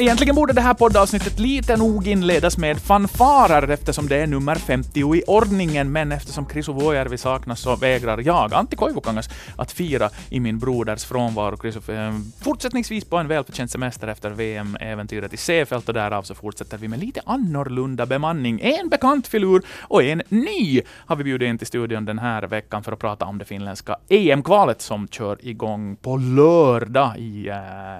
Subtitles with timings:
[0.00, 5.16] Egentligen borde det här poddavsnittet lite nog inledas med fanfarer eftersom det är nummer 50
[5.16, 10.40] i ordningen, men eftersom Krisu Vuojärvi saknas så vägrar jag, Antti Koivukangas, att fira i
[10.40, 11.56] min broders frånvaro.
[11.56, 16.78] Krisu, eh, fortsättningsvis på en välförtjänt semester efter VM-äventyret i Seefeld och därav så fortsätter
[16.78, 18.60] vi med lite annorlunda bemanning.
[18.62, 22.82] En bekant filur och en ny har vi bjudit in till studion den här veckan
[22.82, 27.56] för att prata om det finländska EM-kvalet som kör igång på lördag i äh,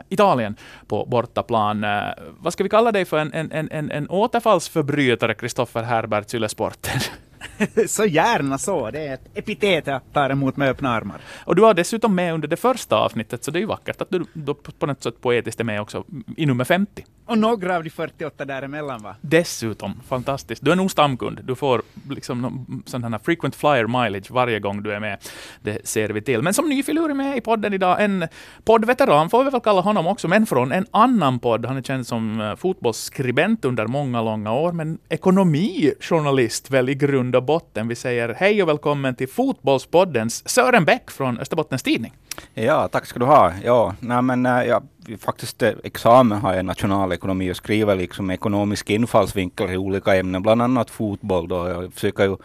[0.08, 5.34] Italien på bortaplan uh, vad ska vi kalla dig för, en, en, en, en återfallsförbrytare,
[5.34, 7.00] Kristoffer Herbert Ylesporten?
[7.88, 8.90] så gärna så.
[8.90, 11.20] Det är ett epitet jag tar emot med öppna armar.
[11.44, 14.10] Och du var dessutom med under det första avsnittet, så det är ju vackert att
[14.10, 16.04] du då på något sätt poetiskt är med också
[16.36, 17.04] i nummer 50.
[17.28, 19.16] Och några av de 48 däremellan va?
[19.20, 20.64] Dessutom, fantastiskt.
[20.64, 21.40] Du är nog stamkund.
[21.44, 25.18] Du får liksom sån här frequent flyer mileage varje gång du är med.
[25.62, 26.42] Det ser vi till.
[26.42, 28.28] Men som ny filur är med i podden idag, en
[28.64, 31.66] poddveteran får vi väl kalla honom också, men från en annan podd.
[31.66, 36.94] Han är känd som eh, fotbollsskribent under många, långa år, men ekonomijournalist väl i
[37.28, 37.88] grund och botten.
[37.88, 42.12] Vi säger hej och välkommen till Fotbollspoddens Sören Bäck från Österbottens Tidning.
[42.54, 43.52] Ja, tack ska du ha.
[43.64, 44.82] Ja, nej, men, eh, ja,
[45.16, 50.62] faktiskt eh, examen har jag nationalekonomi och skriver liksom ekonomisk infallsvinkel i olika ämnen, bland
[50.62, 51.48] annat fotboll.
[51.48, 51.68] Då.
[51.68, 52.36] Jag försöker ju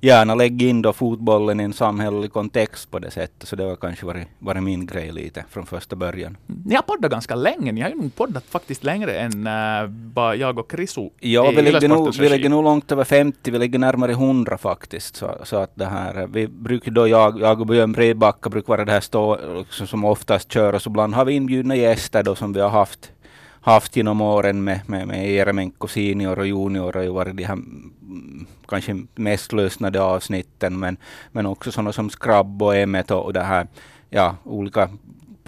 [0.00, 3.48] gärna lägga in då fotbollen i en samhällelig kontext på det sättet.
[3.48, 6.36] Så det har kanske varit, varit min grej lite från första början.
[6.46, 7.72] Ni har poddat ganska länge.
[7.72, 11.08] Ni har ju poddat faktiskt längre än uh, bara jag och Krisu.
[11.20, 13.50] Ja, vi ligger, nog, vi ligger nog långt över 50.
[13.50, 15.16] Vi ligger närmare 100 faktiskt.
[15.16, 18.84] Så, så att det här, vi brukar då, jag, jag och Björn Bredbacka brukar vara
[18.84, 19.38] det här stå,
[19.70, 23.12] som oftast kör och så ibland har vi inbjudna gäster då som vi har haft
[23.60, 27.54] haft genom åren med, med, med Eremenko senior och junior har ju varit de här
[27.54, 30.96] mm, kanske mest lyssnade avsnitten men,
[31.32, 33.66] men också sådana som Skrabb och Emmet och det här,
[34.10, 34.90] ja, olika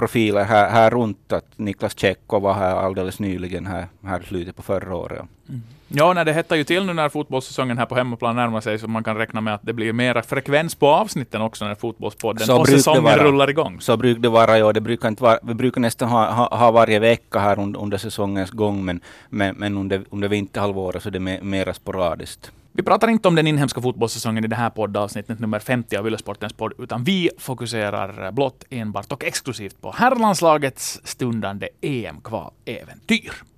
[0.00, 1.32] profiler här, här runt.
[1.32, 5.22] Att Niklas Tjechov var här alldeles nyligen här, här i slutet på förra året.
[5.48, 5.62] Mm.
[5.92, 8.88] Ja, nej, det hettar ju till nu när fotbollssäsongen här på hemmaplan närmar sig, så
[8.88, 12.60] man kan räkna med att det blir mera frekvens på avsnitten också när fotbollspodden så
[12.60, 13.80] och säsongen vara, rullar igång.
[13.80, 14.72] Så brukar det vara, ja.
[14.72, 17.98] Det brukar inte vara, vi brukar nästan ha, ha, ha varje vecka här under, under
[17.98, 22.52] säsongens gång, men, men, men under, under vinterhalvåret så är det mer, mera sporadiskt.
[22.72, 26.52] Vi pratar inte om den inhemska fotbollssäsongen i det här poddavsnittet nummer 50 av Yllesportens
[26.52, 33.49] podd, utan vi fokuserar blott enbart och exklusivt på herrlandslagets stundande EM-kvaläventyr.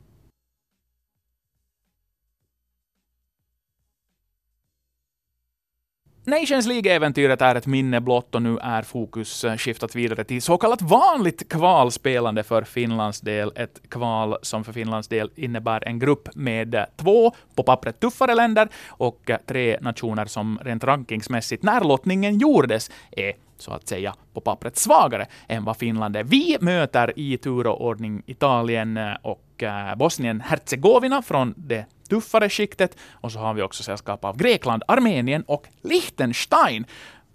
[6.25, 10.59] Nations League-äventyret är ett minne blott och nu är fokus eh, skiftat vidare till så
[10.59, 13.53] kallat vanligt kvalspelande för Finlands del.
[13.57, 18.35] Ett kval som för Finlands del innebär en grupp med eh, två på pappret tuffare
[18.35, 24.15] länder och eh, tre nationer som rent rankingsmässigt, när lottningen gjordes, är så att säga
[24.33, 26.25] på pappret svagare än vad Finland är.
[26.25, 32.97] Vi möter i tur och ordning Italien och Eh, Bosnien-Hercegovina från det tuffare skiktet.
[33.11, 36.87] Och så har vi också sällskap av Grekland, Armenien och Liechtenstein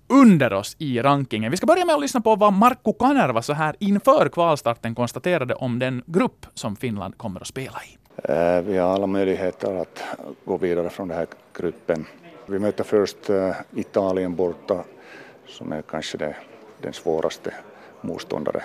[0.07, 1.51] under oss i rankingen.
[1.51, 5.55] Vi ska börja med att lyssna på vad Markku Kanerva så här inför kvalstarten konstaterade
[5.55, 7.97] om den grupp som Finland kommer att spela i.
[8.23, 10.03] Eh, vi har alla möjligheter att
[10.45, 11.27] gå vidare från den här
[11.57, 12.05] gruppen.
[12.45, 14.83] Vi möter först eh, Italien borta
[15.47, 16.35] som är kanske det,
[16.81, 17.53] den svåraste
[18.01, 18.63] motståndare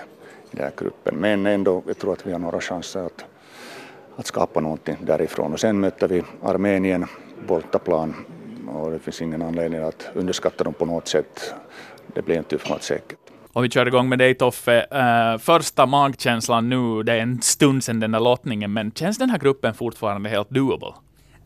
[0.50, 1.16] i den här gruppen.
[1.16, 3.24] Men ändå, jag tror att vi har några chanser att
[4.16, 5.52] att skapa någonting därifrån.
[5.52, 7.06] Och sen möter vi Armenien
[7.48, 8.14] bortaplan
[8.68, 11.54] och det finns ingen anledning att underskatta dem på något sätt.
[12.14, 13.18] Det blir en tuff match säkert.
[13.52, 14.86] Och vi kör igång med dig Toffe.
[14.94, 19.30] Uh, första magkänslan nu, det är en stund sedan den där lottningen, men känns den
[19.30, 20.92] här gruppen fortfarande helt doable?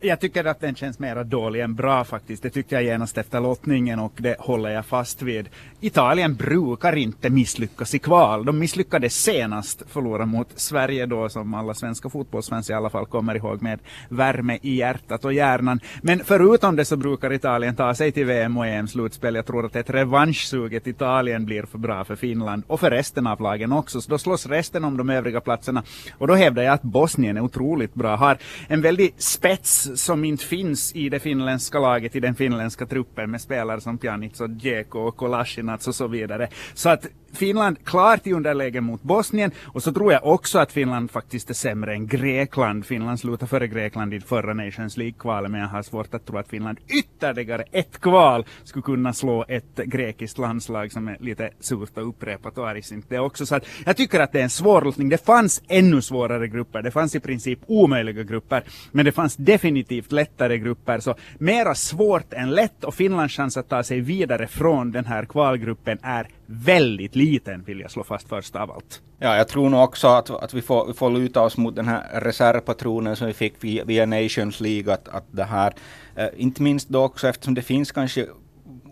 [0.07, 2.43] Jag tycker att den känns mer dålig än bra faktiskt.
[2.43, 5.49] Det tyckte jag genast efter lottningen och det håller jag fast vid.
[5.81, 8.45] Italien brukar inte misslyckas i kval.
[8.45, 13.35] De misslyckades senast, förlora mot Sverige då som alla svenska fotbollsfans i alla fall kommer
[13.35, 15.81] ihåg med värme i hjärtat och hjärnan.
[16.03, 19.35] Men förutom det så brukar Italien ta sig till VM och EM-slutspel.
[19.35, 23.41] Jag tror att ett revanschsuget Italien blir för bra för Finland och för resten av
[23.41, 24.01] lagen också.
[24.01, 25.83] Så då slåss resten om de övriga platserna.
[26.19, 28.39] Och då hävdar jag att Bosnien är otroligt bra, har
[28.69, 33.41] en väldigt spets som inte finns i det finländska laget, i den finländska truppen med
[33.41, 36.49] spelare som Pjanic och Djeko och Kolasinac och så vidare.
[36.75, 41.11] Så att Finland klart i underläge mot Bosnien och så tror jag också att Finland
[41.11, 42.87] faktiskt är sämre än Grekland.
[42.87, 46.49] Finland slutade före Grekland i förra Nations League-kvalet men jag har svårt att tro att
[46.49, 52.09] Finland ytterligare ett kval skulle kunna slå ett grekiskt landslag som är lite surt och
[52.09, 53.47] upprepat och argsint det också.
[53.47, 55.09] Så att jag tycker att det är en svår lottning.
[55.09, 56.83] Det fanns ännu svårare grupper.
[56.83, 58.63] Det fanns i princip omöjliga grupper.
[58.93, 61.01] Men det fanns definitivt definitivt lättare grupper.
[61.01, 65.25] Så mera svårt än lätt och Finlands chans att ta sig vidare från den här
[65.25, 69.03] kvalgruppen är väldigt liten vill jag slå fast först av allt.
[69.19, 71.89] Ja, jag tror nog också att, att vi, får, vi får luta oss mot den
[71.89, 74.95] här reservpatronen som vi fick via, via Nations League.
[74.95, 75.75] Att, att det här,
[76.17, 78.27] eh, inte minst då också eftersom det finns kanske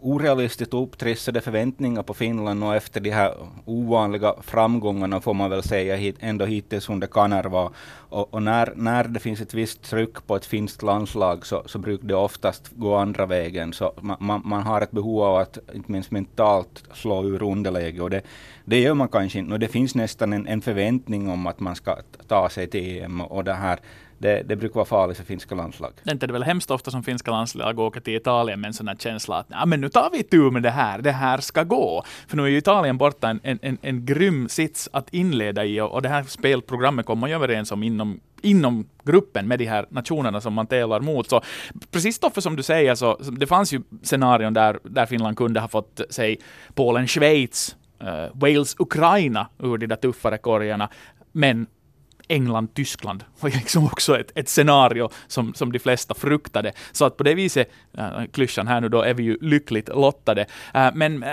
[0.05, 3.35] orealistiskt upptrissade förväntningar på Finland och efter de här
[3.65, 7.71] ovanliga framgångarna får man väl säga hit, ändå hittills under Kanerva.
[8.09, 11.79] Och, och, när, när det finns ett visst tryck på ett finskt landslag så, så
[11.79, 13.73] brukar det oftast gå andra vägen.
[13.73, 18.01] Så man, man, man, har ett behov av att inte minst mentalt slå ur underläge
[18.01, 18.23] och det,
[18.65, 19.53] det gör man kanske inte.
[19.53, 21.97] Och det finns nästan en, en förväntning om att man ska
[22.29, 23.79] ta sig till EM och det här
[24.25, 25.93] det, det brukar vara farligt för finska landslag.
[26.03, 28.75] Det är inte det väl hemskt ofta som finska landslag åker till Italien med en
[28.75, 31.63] sån här känsla att men nu tar vi tur med det här, det här ska
[31.63, 32.05] gå.
[32.29, 35.81] För nu är ju Italien borta en, en, en, en grym sits att inleda i
[35.81, 39.65] och, och det här spelprogrammet kommer man ju överens om inom inom gruppen med de
[39.65, 41.31] här nationerna som man tävlar mot.
[41.31, 41.41] Så
[41.91, 45.69] precis Toffe som du säger, så det fanns ju scenarion där, där Finland kunde ha
[45.69, 46.37] fått, säg,
[46.75, 50.89] Polen-Schweiz, uh, eh, Wales-Ukraina ur de där tuffare korgarna.
[51.33, 51.67] Men
[52.29, 56.73] England, Tyskland var liksom också ett, ett scenario som, som de flesta fruktade.
[56.93, 60.47] Så att på det viset, äh, klyschan här nu då, är vi ju lyckligt lottade.
[60.75, 61.29] Äh, men äh,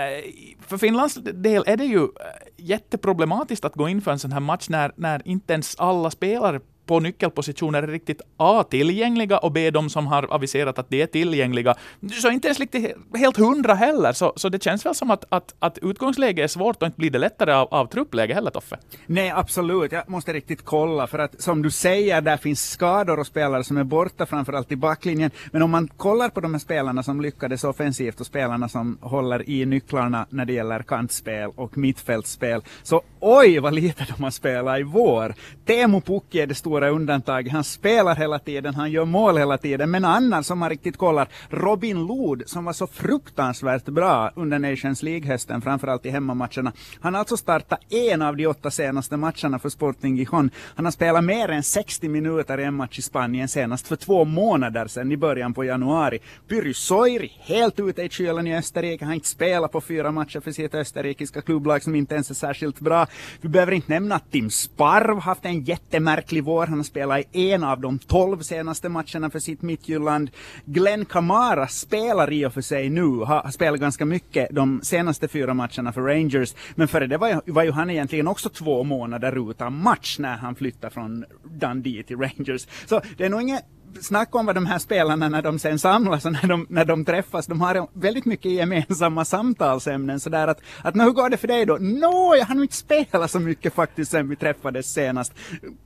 [0.60, 2.08] för Finlands del är det ju äh,
[2.56, 6.60] jätteproblematiskt att gå in för en sån här match när, när inte ens alla spelare
[6.86, 11.06] på nyckelpositioner är riktigt A tillgängliga och B de som har aviserat att de är
[11.06, 11.74] tillgängliga.
[12.12, 14.12] Så inte ens riktigt helt hundra heller.
[14.12, 17.10] Så, så det känns väl som att, att, att utgångsläget är svårt och inte blir
[17.10, 18.78] det lättare av, av truppläge heller, Toffe?
[19.06, 19.92] Nej, absolut.
[19.92, 23.76] Jag måste riktigt kolla för att som du säger, där finns skador och spelare som
[23.76, 25.30] är borta, framförallt i backlinjen.
[25.52, 29.50] Men om man kollar på de här spelarna som lyckades offensivt och spelarna som håller
[29.50, 34.80] i nycklarna när det gäller kantspel och mittfältsspel, så oj vad lite de har spelat
[34.80, 35.34] i vår.
[35.64, 37.52] Teemu Pukki är det stora undantaget.
[37.52, 39.90] Han spelar hela tiden, han gör mål hela tiden.
[39.90, 45.02] Men annars, som man riktigt kollar, Robin Lood som var så fruktansvärt bra under Nations
[45.02, 46.72] League-hösten, framförallt i hemmamatcherna.
[47.00, 50.50] Han har alltså startat en av de åtta senaste matcherna för Sporting Gijon.
[50.74, 54.24] Han har spelat mer än 60 minuter i en match i Spanien senast för två
[54.24, 56.18] månader sedan i början på januari.
[56.48, 59.04] Pyry Soiri helt ute i kylen i Österrike.
[59.04, 62.34] Han har inte spelat på fyra matcher för sitt österrikiska klubblag som inte ens är
[62.34, 63.06] särskilt bra.
[63.40, 66.66] Vi behöver inte nämna att Tim Sparv haft en jättemärklig vår.
[66.66, 70.30] Han har spelat i en av de tolv senaste matcherna för sitt Midtjylland.
[70.64, 75.54] Glenn Kamara spelar i och för sig nu, har, spelat ganska mycket de senaste fyra
[75.54, 76.54] matcherna för Rangers.
[76.74, 80.36] Men före det var ju, var ju han egentligen också två månader utan match när
[80.36, 82.66] han flyttade från Dundee till Rangers.
[82.86, 83.64] Så det är nog inget
[84.00, 87.04] snacka om vad de här spelarna när de sen samlas och när de, när de
[87.04, 91.66] träffas, de har väldigt mycket gemensamma samtalsämnen sådär att, att hur går det för dig
[91.66, 91.78] då?
[91.80, 95.32] Nå, jag har nog inte spelat så mycket faktiskt sen vi träffades senast.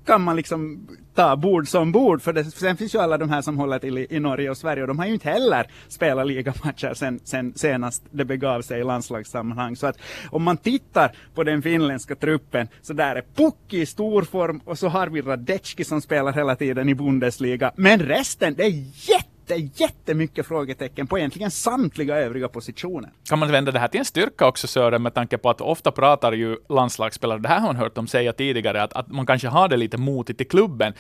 [0.07, 3.43] Kan man liksom ta bord som bord, för det, sen finns ju alla de här
[3.43, 6.27] som håller till i, i Norge och Sverige och de har ju inte heller spelat
[6.27, 9.77] ligamatcher sen, sen senast det begav sig i landslagssammanhang.
[9.77, 9.99] Så att
[10.31, 14.79] om man tittar på den finländska truppen så där är Pukki i stor form och
[14.79, 17.73] så har vi Radecki som spelar hela tiden i Bundesliga.
[17.77, 23.11] Men men resten, det är jätte, jättemycket frågetecken på egentligen samtliga övriga positioner.
[23.29, 25.91] Kan man vända det här till en styrka också Sören, med tanke på att ofta
[25.91, 29.49] pratar ju landslagsspelare, det här har man hört dem säga tidigare, att, att man kanske
[29.49, 30.93] har det lite motigt i klubben.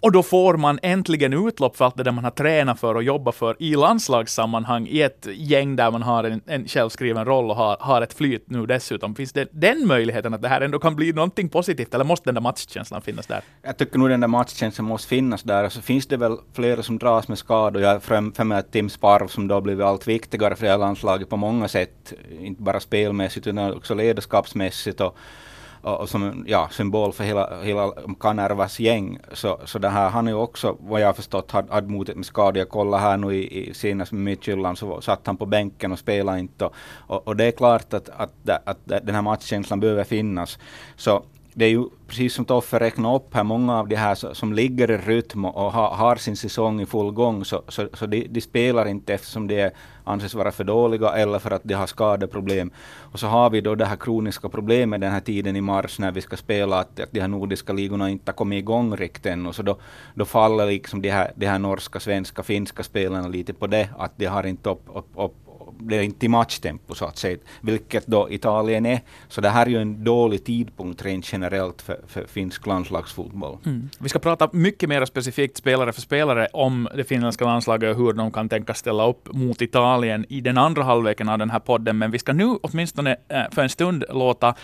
[0.00, 3.02] Och då får man äntligen utlopp för allt det där man har tränat för och
[3.02, 7.56] jobbat för i landslagssammanhang, i ett gäng där man har en, en självskriven roll och
[7.56, 9.14] har, har ett flyt nu dessutom.
[9.14, 12.34] Finns det den möjligheten att det här ändå kan bli någonting positivt, eller måste den
[12.34, 13.40] där matchkänslan finnas där?
[13.62, 16.82] Jag tycker nog den där matchkänslan måste finnas där, och så finns det väl flera
[16.82, 17.82] som dras med skador.
[17.82, 21.28] Jag för mig att Tim Sparv som då blivit allt viktigare för det här landslaget
[21.28, 25.16] på många sätt, inte bara spelmässigt utan också ledarskapsmässigt och
[25.82, 29.18] och, och som ja, symbol för hela, hela Kanervas gäng.
[29.32, 32.16] Så, så det här, han är ju också, vad jag har förstått, hade, had motet
[32.16, 32.58] med skador.
[32.58, 35.98] Jag kollade här nu i, i senast med Midtjylland så satt han på bänken och
[35.98, 36.64] spelade inte.
[36.64, 36.74] Och,
[37.06, 40.58] och, och det är klart att, att, att, att den här matchkänslan behöver finnas.
[40.96, 41.22] Så
[41.58, 44.90] det är ju precis som Toffe räknade upp här, många av de här som ligger
[44.90, 48.40] i rytm och har, har sin säsong i full gång, så, så, så de, de,
[48.40, 49.70] spelar inte eftersom de
[50.04, 52.70] anses vara för dåliga eller för att de har skadeproblem.
[53.12, 56.12] Och så har vi då det här kroniska problemet den här tiden i mars när
[56.12, 59.52] vi ska spela, att, att de här nordiska ligorna inte har kommit igång riktigt ännu.
[59.52, 59.78] Så då,
[60.14, 64.12] då faller liksom de här, de här norska, svenska, finska spelarna lite på det, att
[64.16, 65.47] de har inte upp, upp, upp
[65.80, 69.00] det är inte i matchtempo så att säga, vilket då Italien är.
[69.28, 73.58] Så det här är ju en dålig tidpunkt rent generellt för, för finsk landslagsfotboll.
[73.66, 73.88] Mm.
[73.98, 78.12] Vi ska prata mycket mer specifikt spelare för spelare om det finländska landslaget och hur
[78.12, 81.98] de kan tänkas ställa upp mot Italien i den andra halvleken av den här podden.
[81.98, 84.54] Men vi ska nu åtminstone eh, för en stund låta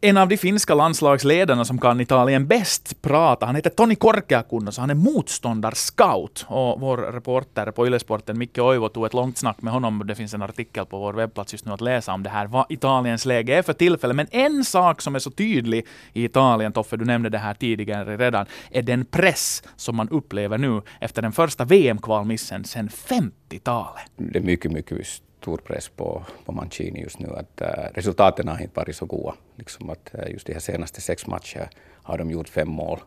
[0.00, 4.90] en av de finska landslagsledarna som kan Italien bäst prata, han heter Toni Korkeakunnas, han
[4.90, 6.46] är motståndarscout.
[6.48, 10.02] Och vår reporter på Ylesporten, Micke Oivo, tog ett långt snack med honom.
[10.06, 12.66] Det finns en artikel på vår webbplats just nu att läsa om det här, vad
[12.68, 14.16] Italiens läge är för tillfället.
[14.16, 18.16] Men en sak som är så tydlig i Italien, Toffe, du nämnde det här tidigare
[18.16, 24.10] redan, är den press som man upplever nu efter den första VM-kvalmissen sedan 50-talet.
[24.16, 24.98] Det är mycket, mycket
[25.40, 27.28] stor press på, på Mancini just nu.
[27.36, 29.34] Att, äh, resultaten har inte varit så goda.
[29.56, 31.68] Liksom att, äh, just de här senaste sex matcherna
[32.02, 32.98] har de gjort fem mål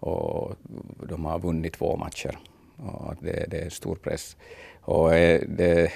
[0.00, 0.54] och
[1.08, 2.38] de har vunnit två matcher.
[2.76, 4.36] Och det, det är stor press.
[4.80, 5.92] Och äh, det,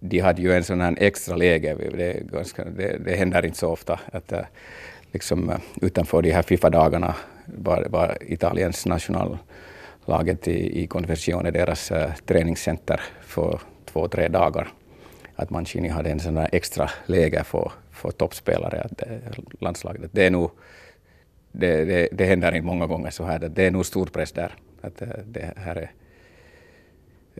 [0.00, 1.74] de hade ju en sån här extra läge.
[1.74, 4.00] Det, ganska, det, det händer inte så ofta.
[4.12, 4.44] Att, äh,
[5.12, 7.14] liksom, äh, utanför de här Fifa-dagarna
[7.46, 11.92] var, var Italiens nationallaget i, i Conversione, deras
[12.26, 13.60] träningscenter för
[13.94, 14.68] två, tre dagar.
[15.36, 19.20] Att Mancini hade en sån där extra läge för, för toppspelare, att det,
[19.60, 20.10] landslaget.
[20.12, 20.50] Det är nog,
[21.52, 24.54] det, det, det händer inte många gånger så här, det är nog stor press där.
[24.80, 25.90] Att eh, det här är,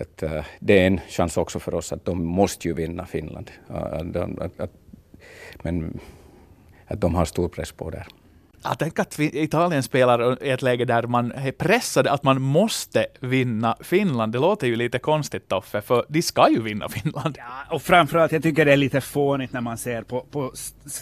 [0.02, 3.50] att, eh, det är en chans också för oss att de måste ju vinna Finland.
[3.68, 4.72] Att, att, att,
[5.62, 6.00] men
[6.86, 8.06] att de har stor press på där.
[8.64, 13.06] Jag tänker att Italien spelar i ett läge där man är pressad att man måste
[13.20, 14.32] vinna Finland.
[14.32, 17.34] Det låter ju lite konstigt Toffe, för de ska ju vinna Finland.
[17.38, 20.52] Ja, och framförallt, jag tycker det är lite fånigt när man ser på, på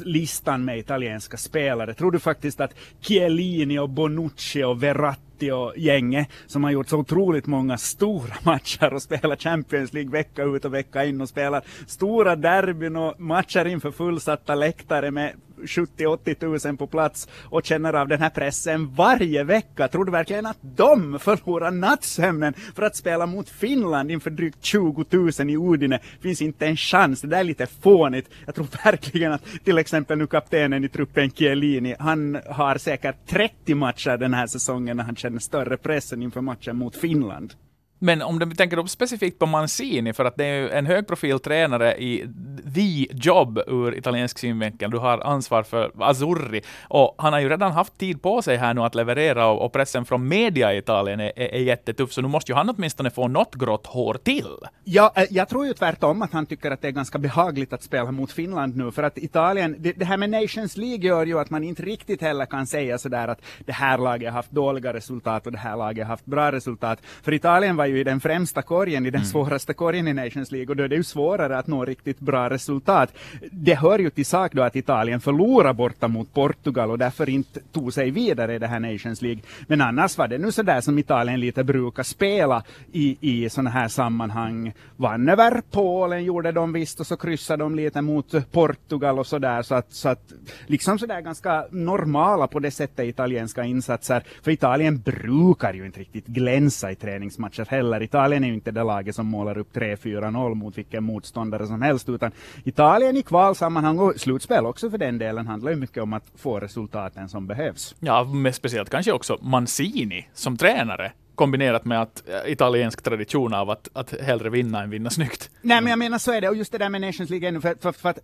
[0.00, 1.95] listan med italienska spelare.
[1.95, 7.46] Tror du faktiskt att Chiellini och Bonucci och Verratti Piteå-gänget som har gjort så otroligt
[7.46, 12.37] många stora matcher och spelat Champions League vecka ut och vecka in och spelar stora
[12.37, 15.32] derbyn och matcher inför fullsatta läktare med
[15.62, 19.88] 70-80 tusen på plats och känner av den här pressen varje vecka.
[19.88, 25.04] Tror du verkligen att de förlorar nattsömnen för att spela mot Finland inför drygt 20
[25.11, 25.99] 000 i Udine?
[26.20, 27.20] Finns inte en chans.
[27.20, 28.30] Det där är lite fånigt.
[28.46, 33.75] Jag tror verkligen att till exempel nu kaptenen i truppen Chiellini, han har säkert 30
[33.75, 37.55] matcher den här säsongen när han känner större pressen inför matchen mot Finland.
[38.02, 42.28] Men om du tänker specifikt på Mancini, för att det är ju en högprofiltränare i
[42.75, 44.90] the job ur italiensk synvinkel.
[44.90, 46.62] Du har ansvar för Azzurri.
[46.82, 49.73] Och han har ju redan haft tid på sig här nu att leverera och, och
[49.73, 52.12] pressen från media i Italien är, är, är jättetuff.
[52.12, 54.56] Så nu måste ju han åtminstone få något grått hår till.
[54.85, 57.82] Ja, eh, jag tror ju tvärtom att han tycker att det är ganska behagligt att
[57.82, 58.90] spela mot Finland nu.
[58.90, 62.23] För att Italien, det, det här med Nations League gör ju att man inte riktigt
[62.23, 65.76] heller kan säga sådär att det här laget har haft dåliga resultat och det här
[65.76, 66.99] laget har haft bra resultat.
[67.23, 69.30] För Italien var ju i den främsta korgen, i den mm.
[69.30, 72.50] svåraste korgen i Nations League och då är det ju svårare att nå riktigt bra
[72.50, 73.14] resultat.
[73.50, 77.61] Det hör ju till sak då att Italien förlorade borta mot Portugal och därför inte
[77.72, 79.42] tog sig vidare i det här Nations League.
[79.66, 83.88] Men annars var det nu sådär som Italien lite brukar spela i, i sådana här
[83.88, 84.72] sammanhang.
[84.96, 89.62] Vann över Polen gjorde de visst och så kryssade de lite mot Portugal och sådär
[89.62, 90.32] så att, så att
[90.66, 94.22] liksom sådär ganska normala på det sättet italienska insatser.
[94.42, 97.82] För Italien brukar ju inte riktigt glänsa i träningsmatcher heller.
[98.03, 102.09] Italien är ju inte det laget som målar upp 3-4-0 mot vilken motståndare som helst
[102.09, 102.33] utan
[102.65, 106.61] Italien i kvalsammanhang och slutspel också för den delen handlar ju mycket om att få
[106.61, 107.95] resultaten som behövs.
[108.01, 113.71] Ja, men speciellt kanske också Mancini som tränare kombinerat med att eh, italiensk tradition av
[113.71, 115.51] att, att hellre vinna än vinna snyggt.
[115.62, 116.49] Nej, men jag menar så är det.
[116.49, 118.19] Och just det där med Nations League ännu, för, för, för att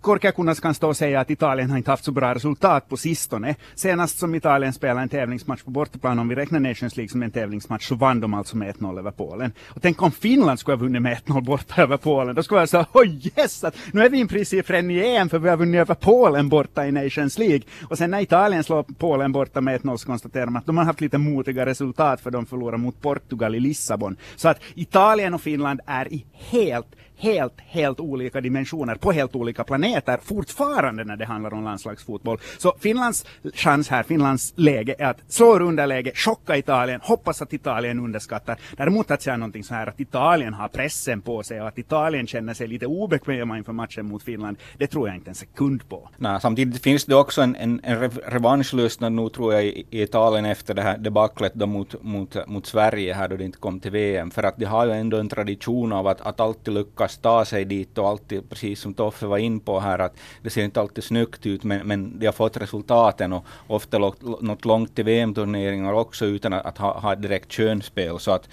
[0.00, 3.54] Korkeakunnas kan stå och säga att Italien har inte haft så bra resultat på sistone.
[3.74, 7.30] Senast som Italien spelade en tävlingsmatch på bortaplan, om vi räknar Nations League som en
[7.30, 9.52] tävlingsmatch, så vann de alltså med 1-0 över Polen.
[9.66, 12.34] Och tänk om Finland skulle ha vunnit med 1-0 borta över Polen.
[12.34, 15.28] Då skulle jag säga, oh yes, att nu är vi i princip redan i EM
[15.28, 17.62] för vi har vunnit över Polen borta i Nations League.
[17.82, 20.84] Och sen när Italien slår Polen borta med 1-0 så konstaterar man att de har
[20.84, 24.16] haft lite motiga resultat för de förlorar mot Portugal i Lissabon.
[24.36, 26.86] Så att Italien och Finland är i helt
[27.18, 32.38] helt, helt olika dimensioner på helt olika planeter fortfarande när det handlar om landslagsfotboll.
[32.58, 38.00] Så Finlands chans här, Finlands läge är att slå underläge, chocka Italien, hoppas att Italien
[38.00, 38.58] underskattar.
[38.76, 42.26] Däremot att säga någonting så här att Italien har pressen på sig och att Italien
[42.26, 46.08] känner sig lite obekväma inför matchen mot Finland, det tror jag inte en sekund på.
[46.16, 50.44] Nej, samtidigt finns det också en, en, en revanschlystnad nu tror jag i, i Italien
[50.44, 53.90] efter det här debaclet då mot, mot, mot Sverige här då det inte kom till
[53.90, 54.30] VM.
[54.30, 57.64] För att de har ju ändå en tradition av att, att alltid lyckas ta sig
[57.64, 61.04] dit och alltid, precis som Toffe var in på här, att det ser inte alltid
[61.04, 63.98] snyggt ut men, men de har fått resultaten och ofta
[64.40, 68.18] nått långt till VM-turneringar också utan att, att ha, ha direkt könsspel.
[68.18, 68.48] Så att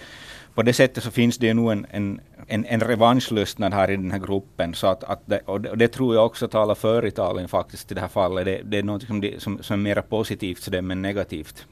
[0.55, 3.95] på det sättet så finns det ju nog en, en, en, en revanschlystnad här i
[3.95, 4.74] den här gruppen.
[4.74, 7.91] Så att, att det, och, det, och det tror jag också talar för Italien faktiskt
[7.91, 8.45] i det här fallet.
[8.45, 11.65] Det, det är något som, som, som är mer positivt för dem men negativt.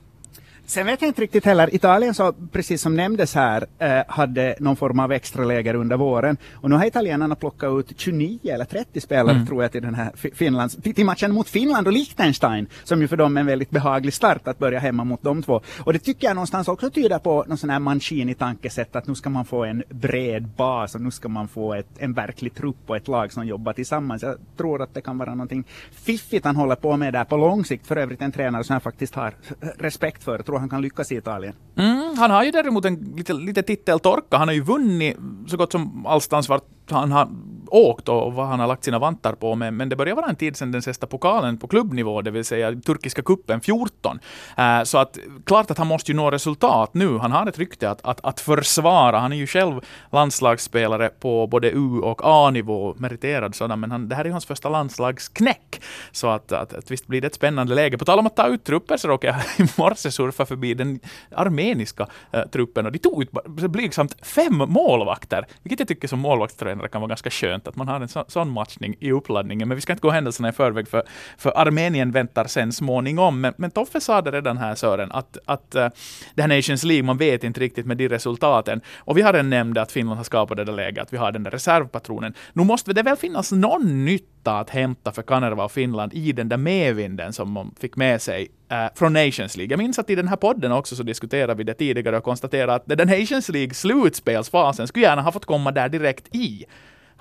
[0.73, 1.75] Sen vet jag inte riktigt heller.
[1.75, 6.37] Italien, så, precis som nämndes här, eh, hade någon form av extra läger under våren.
[6.53, 9.47] Och nu har italienarna plockat ut 29 eller 30 spelare mm.
[9.47, 13.17] tror jag till den här Finlands, till matchen mot Finland och Liechtenstein, som ju för
[13.17, 15.61] dem är en väldigt behaglig start att börja hemma mot de två.
[15.79, 19.29] Och det tycker jag någonstans också tyder på någon sån här Mancini-tankesätt att nu ska
[19.29, 22.97] man få en bred bas och nu ska man få ett, en verklig trupp och
[22.97, 24.21] ett lag som jobbar tillsammans.
[24.21, 27.65] Jag tror att det kan vara någonting fiffigt han håller på med där på lång
[27.65, 27.87] sikt.
[27.87, 29.33] För övrigt en tränare som jag faktiskt har
[29.77, 31.55] respekt för tror han kan lyckas i Italien.
[31.75, 34.37] Mm, han har ju däremot en lite, lite titeltorka.
[34.37, 35.17] Han har ju vunnit
[35.47, 37.29] så gott som allstans vart han har
[37.73, 39.55] åkt och vad han har lagt sina vantar på.
[39.55, 42.45] Men, men det börjar vara en tid sedan den sista pokalen på klubbnivå, det vill
[42.45, 44.19] säga turkiska kuppen 14.
[44.59, 47.17] Uh, eh, så att klart att han måste ju nå resultat nu.
[47.17, 49.19] Han har ett rykte att, att, att försvara.
[49.19, 54.15] Han är ju själv landslagsspelare på både U och A-nivå, meriterad sådan, men han, det
[54.15, 55.81] här är hans första landslagsknäck.
[56.11, 57.97] Så att, att, att visst blir det ett spännande läge.
[57.97, 60.99] På tal om att ta ut trupper så råkade jag i morse surfa förbi den
[61.35, 66.87] armeniska uh, truppen och de tog ut blygsamt fem målvakter, vilket jag tycker som målvaktstränare
[66.87, 69.67] kan vara ganska skönt att man har en så, sån matchning i uppladdningen.
[69.67, 71.03] Men vi ska inte gå händelserna i förväg, för,
[71.37, 73.41] för Armenien väntar sen småningom.
[73.41, 75.89] Men, men Toffe sa det redan här, Sören, att, att eh, uh,
[76.35, 78.81] det här Nations League, man vet inte riktigt med de resultaten.
[78.97, 81.31] Och vi har redan nämnt att Finland har skapat det där läget, att vi har
[81.31, 82.33] den där reservpatronen.
[82.53, 86.49] Nu måste det väl finnas någon nytta att hämta för Kanerva och Finland i den
[86.49, 89.71] där medvinden som man fick med sig uh, från Nations League.
[89.71, 92.73] Jag minns att i den här podden också så diskuterade vi det tidigare och konstaterade
[92.73, 96.65] att den Nations League slutspelsfasen skulle gärna ha fått komma där direkt i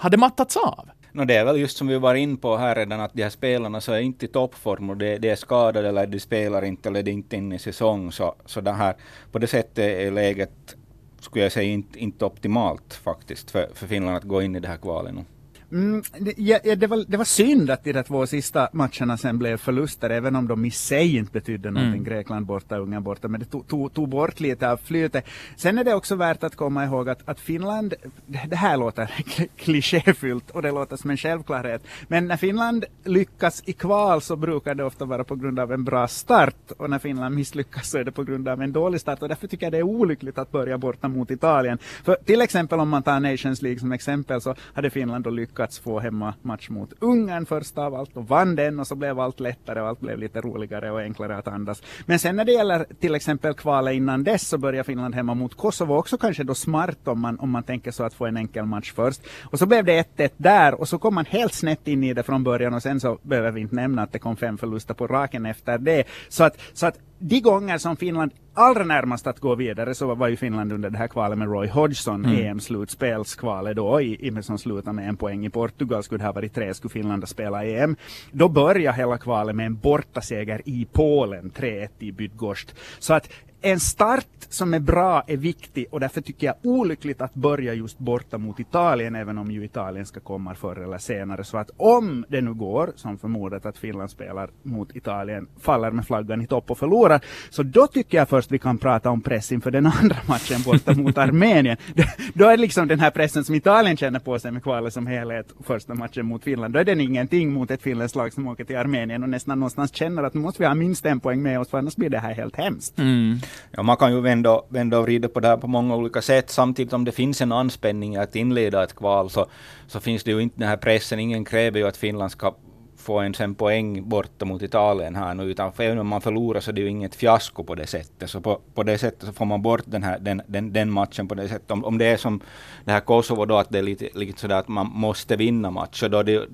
[0.03, 0.89] hade mattats av.
[1.13, 3.31] No, det är väl just som vi var in på här redan, att de här
[3.31, 6.89] spelarna så är inte i toppform och de, de är skadade eller de spelar inte
[6.89, 8.13] eller de är inte inne i säsong.
[8.13, 8.95] Så, så det här,
[9.33, 10.77] på det sättet är läget,
[11.21, 14.69] skulle jag säga, inte, inte optimalt faktiskt för, för Finland att gå in i det
[14.69, 15.25] här kvalet nu.
[15.73, 19.39] Mm, det, ja, det, var, det var synd att de där två sista matcherna sen
[19.39, 22.01] blev förluster, även om de i sig inte betydde någonting.
[22.01, 22.05] Mm.
[22.05, 25.25] Grekland borta, Ungern borta, men det tog, tog, tog, bort lite av flytet.
[25.57, 27.95] Sen är det också värt att komma ihåg att, att Finland,
[28.27, 29.07] det här låter
[29.57, 34.75] klichéfyllt och det låter som en självklarhet, men när Finland lyckas i kval så brukar
[34.75, 38.05] det ofta vara på grund av en bra start och när Finland misslyckas så är
[38.05, 40.51] det på grund av en dålig start och därför tycker jag det är olyckligt att
[40.51, 41.79] börja borta mot Italien.
[42.05, 45.62] För till exempel om man tar Nations League som exempel så hade Finland då lyckats
[45.63, 49.41] lyckats få hemmamatch mot Ungern först av allt och vann den och så blev allt
[49.41, 51.83] lättare och allt blev lite roligare och enklare att andas.
[52.07, 55.55] Men sen när det gäller till exempel kvalet innan dess så börjar Finland hemma mot
[55.57, 58.67] Kosovo också kanske då smart om man, om man tänker så att få en enkel
[58.67, 59.21] match först.
[59.51, 62.23] Och så blev det 1-1 där och så kom man helt snett in i det
[62.23, 65.07] från början och sen så behöver vi inte nämna att det kom fem förluster på
[65.07, 66.05] raken efter det.
[66.29, 70.29] Så att, så att de gånger som Finland allra närmast att gå vidare så var
[70.29, 72.39] ju Finland under det här kvalet med Roy Hodgson, mm.
[72.39, 76.03] EM-slutspelskvalet då, i, i, som slutade med en poäng i Portugal.
[76.03, 77.97] Skulle det ha varit tre skulle Finland ha spelat EM.
[78.33, 82.75] Då började hela kvalet med en bortaseger i Polen, 3-1 i Bydgoszcz.
[82.99, 83.29] Så att
[83.63, 87.99] en start som är bra är viktig och därför tycker jag olyckligt att börja just
[87.99, 91.45] borta mot Italien, även om ju Italien ska komma förr eller senare.
[91.45, 96.07] Så att om det nu går, som förmodat att Finland spelar mot Italien, faller med
[96.07, 97.21] flaggan i topp och förlorar,
[97.51, 100.95] så då tycker jag först vi kan prata om press inför den andra matchen borta
[100.95, 101.77] mot Armenien.
[102.35, 105.47] då är liksom den här pressen som Italien känner på sig med kvalet som helhet,
[105.65, 108.77] första matchen mot Finland, då är den ingenting mot ett finländskt lag som åker till
[108.77, 111.69] Armenien och nästan någonstans känner att nu måste vi ha minst en poäng med oss,
[111.69, 112.99] för annars blir det här helt hemskt.
[112.99, 113.39] Mm.
[113.71, 116.51] Ja, man kan ju vända, vända och vrida på det här på många olika sätt.
[116.51, 119.47] Samtidigt om det finns en anspänning att inleda ett kval så,
[119.87, 121.19] så finns det ju inte den här pressen.
[121.19, 122.55] Ingen kräver ju att Finland ska
[123.03, 126.61] få en sen poäng borta mot Italien här nu, utan för även om man förlorar
[126.61, 128.31] så är det ju inget fiasko på det sättet.
[128.31, 131.29] Så på, på det sättet så får man bort den, här, den, den, den matchen
[131.29, 131.71] på det sättet.
[131.71, 132.41] Om, om det är som
[132.85, 136.09] det här Kosovo då, att det är lite, lite sådär att man måste vinna matcher,
[136.09, 136.49] då det,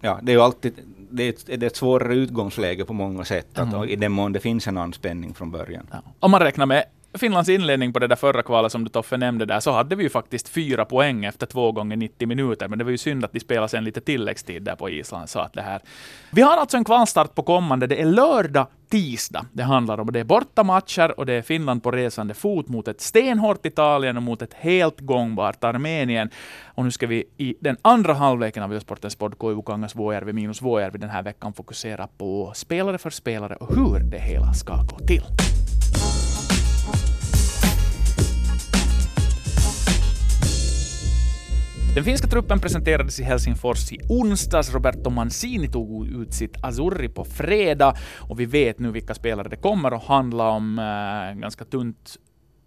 [0.00, 0.74] ja, det är ju alltid
[1.16, 3.88] det är, ett, det är ett svårare utgångsläge på många sätt, att, mm.
[3.88, 5.86] i den mån det finns en anspänning från början.
[5.90, 6.02] Ja.
[6.20, 6.84] Om man räknar med
[7.18, 10.02] Finlands inledning på det där förra kvalet som du Toffe nämnde där, så hade vi
[10.02, 13.32] ju faktiskt fyra poäng efter två gånger 90 minuter, men det var ju synd att
[13.32, 15.28] de spelade sen lite tilläggstid där på Island.
[15.28, 15.80] Så att det här.
[16.30, 17.86] Vi har alltså en kvalstart på kommande.
[17.86, 20.12] Det är lördag, tisdag det handlar om.
[20.12, 24.22] Det är bortamatcher och det är Finland på resande fot mot ett stenhårt Italien och
[24.22, 26.30] mot ett helt gångbart Armenien.
[26.64, 30.62] Och nu ska vi i den andra halvleken av Yle-sportens podd KU Kangas Vuojärvi minus
[30.62, 34.98] Vuojärvi den här veckan fokusera på spelare för spelare och hur det hela ska gå
[34.98, 35.24] till.
[41.94, 44.74] Den finska truppen presenterades i Helsingfors i onsdags.
[44.74, 47.94] Roberto Mancini tog ut sitt Azurri på fredag
[48.28, 50.78] och vi vet nu vilka spelare det kommer att handla om.
[50.78, 52.16] Eh, ganska tunt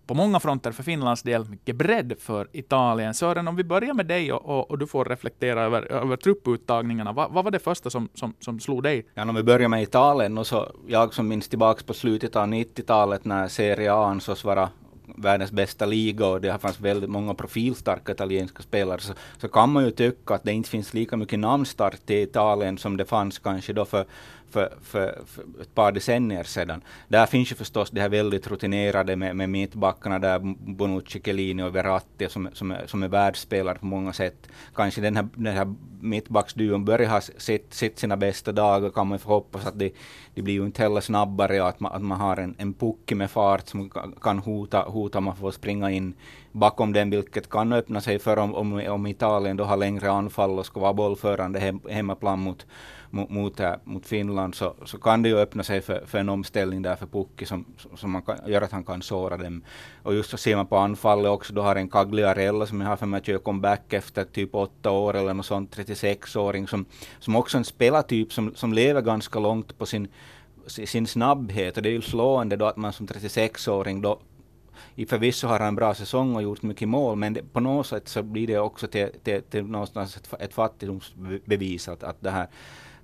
[0.08, 3.14] på många fronter för Finlands del, mycket bredd för Italien.
[3.14, 7.12] Sören, om vi börjar med dig och, och, och du får reflektera över, över trupputtagningarna.
[7.14, 9.06] Va, vad var det första som, som, som slog dig?
[9.14, 12.48] Ja, om vi börjar med Italien, och så jag som minns tillbaka på slutet av
[12.48, 14.70] 90-talet när Serie A ansågs vara
[15.16, 19.86] världens bästa liga och det fanns väldigt många profilstarka italienska spelare så, så kan man
[19.86, 23.74] ju tycka att det inte finns lika mycket namnstart i Italien som det fanns kanske
[23.74, 24.06] då för
[24.50, 26.82] för, för, för, ett par decennier sedan.
[27.08, 30.40] Där finns ju förstås det här väldigt rutinerade med, med mittbackarna där,
[30.74, 34.50] Bonucci, Chiellini och Verratti som, som, är, som är världsspelare på många sätt.
[34.76, 39.20] Kanske den här, den här mittbacksduon börjar ha sett, sett sina bästa dagar kan man
[39.20, 39.94] få hoppas att de,
[40.34, 43.16] de blir ju inte heller snabbare och att man, att man har en, en pucke
[43.16, 43.90] med fart som
[44.22, 46.14] kan hota, hota man får springa in
[46.52, 50.60] bakom den, vilket kan öppna sig för om, om, om Italien då har längre anfall
[50.60, 52.66] och ska vara bollförande hem, hemmaplan mot
[53.30, 56.96] mot, mot, Finland så, så kan det ju öppna sig för, för en omställning där
[56.96, 59.64] för Pukki som, som man kan, gör att han kan såra dem.
[60.04, 62.98] Och just så ser man på anfallet också, då har en Cagliarella som jag har
[62.98, 66.86] för mig att göra comeback efter typ åtta år eller något sånt, 36-åring som,
[67.20, 70.08] som också en spelartyp som, som lever ganska långt på sin
[70.68, 74.20] sin snabbhet och det är ju slående då att man som 36-åring då
[74.96, 77.88] i förvisso har han en bra säsong och gjort mycket mål, men det, på något
[77.88, 82.32] sätt så blir det också till, till, till någonstans ett, ett fattigdomsbevis att, att det
[82.32, 82.48] här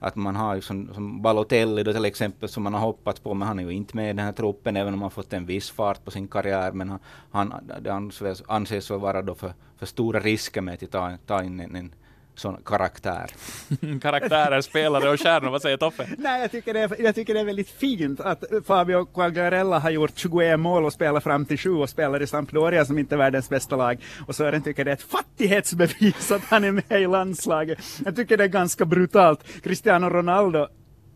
[0.03, 3.47] att man har som, som Balotelli då till exempel som man har hoppats på, men
[3.47, 5.71] han är ju inte med i den här truppen även om han fått en viss
[5.71, 6.71] fart på sin karriär.
[6.71, 6.99] Men han,
[7.31, 11.59] han det anses, anses vara då för, för stora risker med att ta, ta in
[11.59, 11.91] en, en
[12.35, 13.31] sån karaktär.
[14.01, 16.07] Karaktärer, spelare och stjärnor, vad säger Toffe?
[16.17, 19.89] Nej, jag tycker, det är, jag tycker det är väldigt fint att Fabio Quagliarella har
[19.89, 23.17] gjort 21 mål och spelat fram till 7 och spelar i Sampdoria som inte är
[23.17, 24.03] världens bästa lag.
[24.27, 27.79] Och Sören tycker det är ett fattighetsbevis att han är med i landslaget.
[28.05, 29.43] Jag tycker det är ganska brutalt.
[29.63, 30.67] Cristiano Ronaldo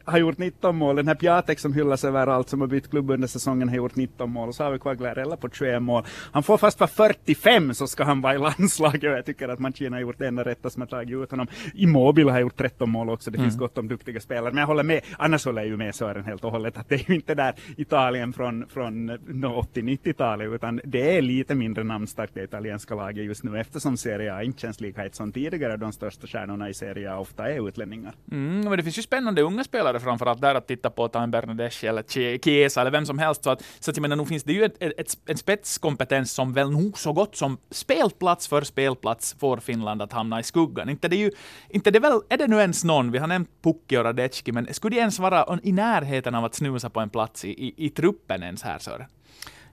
[0.08, 0.96] har gjort 19 mål.
[0.96, 4.30] Den här Piatek som hyllas överallt som har bytt klubb under säsongen har gjort 19
[4.30, 4.50] mål.
[4.50, 6.04] Och så har vi Quagliarella på 21 mål.
[6.32, 9.60] Han får fast vara 45 så ska han vara i landslaget och jag tycker att
[9.60, 11.48] Mancini har gjort det enda rätta som har tagit ut honom.
[11.74, 13.32] Immobile har gjort 13 mål också.
[13.32, 13.50] Det mm.
[13.50, 14.52] finns gott om duktiga spelare.
[14.52, 15.02] Men jag håller med.
[15.18, 17.54] Annars håller jag ju med Sören helt och hållet att det är ju inte där
[17.78, 23.60] Italien från, från 80-90-talet utan det är lite mindre namnstarkt det italienska laget just nu
[23.60, 25.78] eftersom Serie A inte känns lika het som tidigare.
[25.78, 28.14] De största stjärnorna i Serie A ofta är utlänningar.
[28.32, 31.24] Mm, men det finns ju spännande unga spelare spelare framförallt där att titta på, Time
[31.24, 32.04] en Bernadeschi eller
[32.44, 33.44] Chiesa eller vem som helst.
[33.44, 36.54] Så att, så att jag menar, nu finns det ju ett, ett, en spetskompetens som
[36.54, 40.90] väl nog så gott som spelplats för spelplats får Finland att hamna i skuggan.
[40.90, 41.32] Inte det ju,
[41.70, 44.74] inte det väl, är det nu ens någon, vi har nämnt Pukki och Radecki, men
[44.74, 47.90] skulle de ens vara i närheten av att snusa på en plats i, i, i
[47.90, 49.08] truppen ens här, Sören?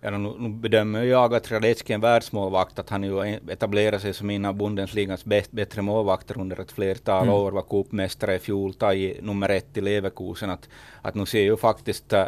[0.05, 4.15] Ja, nu, nu bedömer jag att Radecki är en världsmålvakt, att han ju etablerar sig
[4.15, 7.35] som en av Bundesligans bäst, bättre målvakter under ett flertal mm.
[7.35, 10.51] år, var cupmästare i fjol, tagit nummer ett i Leverkusen.
[10.51, 10.69] Att,
[11.03, 12.27] att nu ser jag faktiskt äh,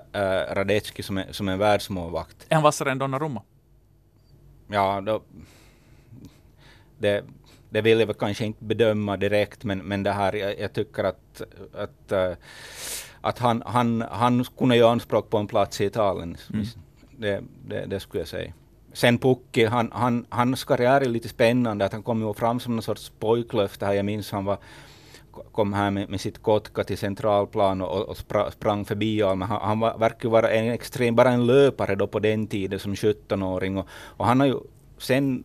[0.50, 2.46] Radecki som, är, som en världsmålvakt.
[2.48, 3.42] Är han vassare än Donnarumma?
[4.68, 5.22] Ja, då,
[6.98, 7.24] det,
[7.70, 11.04] det vill jag väl kanske inte bedöma direkt, men, men det här, jag, jag tycker
[11.04, 11.42] att,
[11.74, 12.32] att, äh,
[13.20, 16.36] att han, han, han kunde göra anspråk på en plats i Italien.
[16.52, 16.66] Mm
[17.18, 18.52] det, det, det skulle jag säga.
[18.92, 22.76] Sen Pukki, han, han, hans karriär är lite spännande, att han kom ju fram som
[22.76, 23.92] någon sorts pojklöfte här.
[23.92, 24.59] Jag minns han var,
[25.52, 29.48] kom här med, med sitt Kotka till centralplan och, och spra, sprang förbi all, men
[29.48, 32.94] han, han var, verkar vara en extrem, bara en löpare då på den tiden som
[32.94, 33.79] 17-åring.
[33.79, 34.61] Och, och han har ju
[34.98, 35.44] sen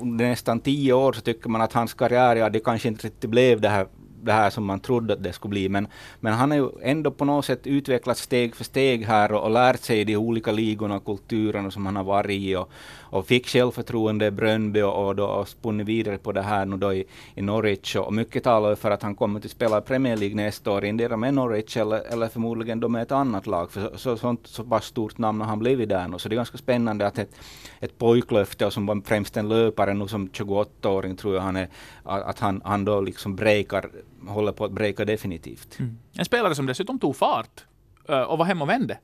[0.00, 3.30] under nästan tio år så tycker man att hans karriär, ja det kanske inte riktigt
[3.30, 3.86] blev det här
[4.26, 5.68] det här som man trodde att det skulle bli.
[5.68, 5.88] Men,
[6.20, 9.50] men han har ju ändå på något sätt utvecklats steg för steg här och, och
[9.50, 12.56] lärt sig de olika ligorna och kulturerna som han har varit i.
[12.56, 12.70] Och,
[13.10, 16.94] och fick självförtroende i Brönby och, och, då, spunnit vidare på det här nu då
[16.94, 17.96] i, i Norwich.
[17.96, 21.34] Och mycket talar för att han kommer att spela Premier League nästa år, endera med
[21.34, 23.70] Norwich eller, eller förmodligen då med ett annat lag.
[23.70, 26.18] För så, så, sånt, så pass stort namn har han blivit där nu.
[26.18, 27.34] Så det är ganska spännande att ett,
[27.80, 31.68] ett pojklöfte och som var främst en löpare nu som 28-åring tror jag han är,
[32.04, 33.90] att han, han då liksom breakar,
[34.28, 35.78] håller på att breaka definitivt.
[35.78, 35.98] Mm.
[36.18, 37.64] En spelare som dessutom tog fart
[38.28, 38.98] och var hemma och vände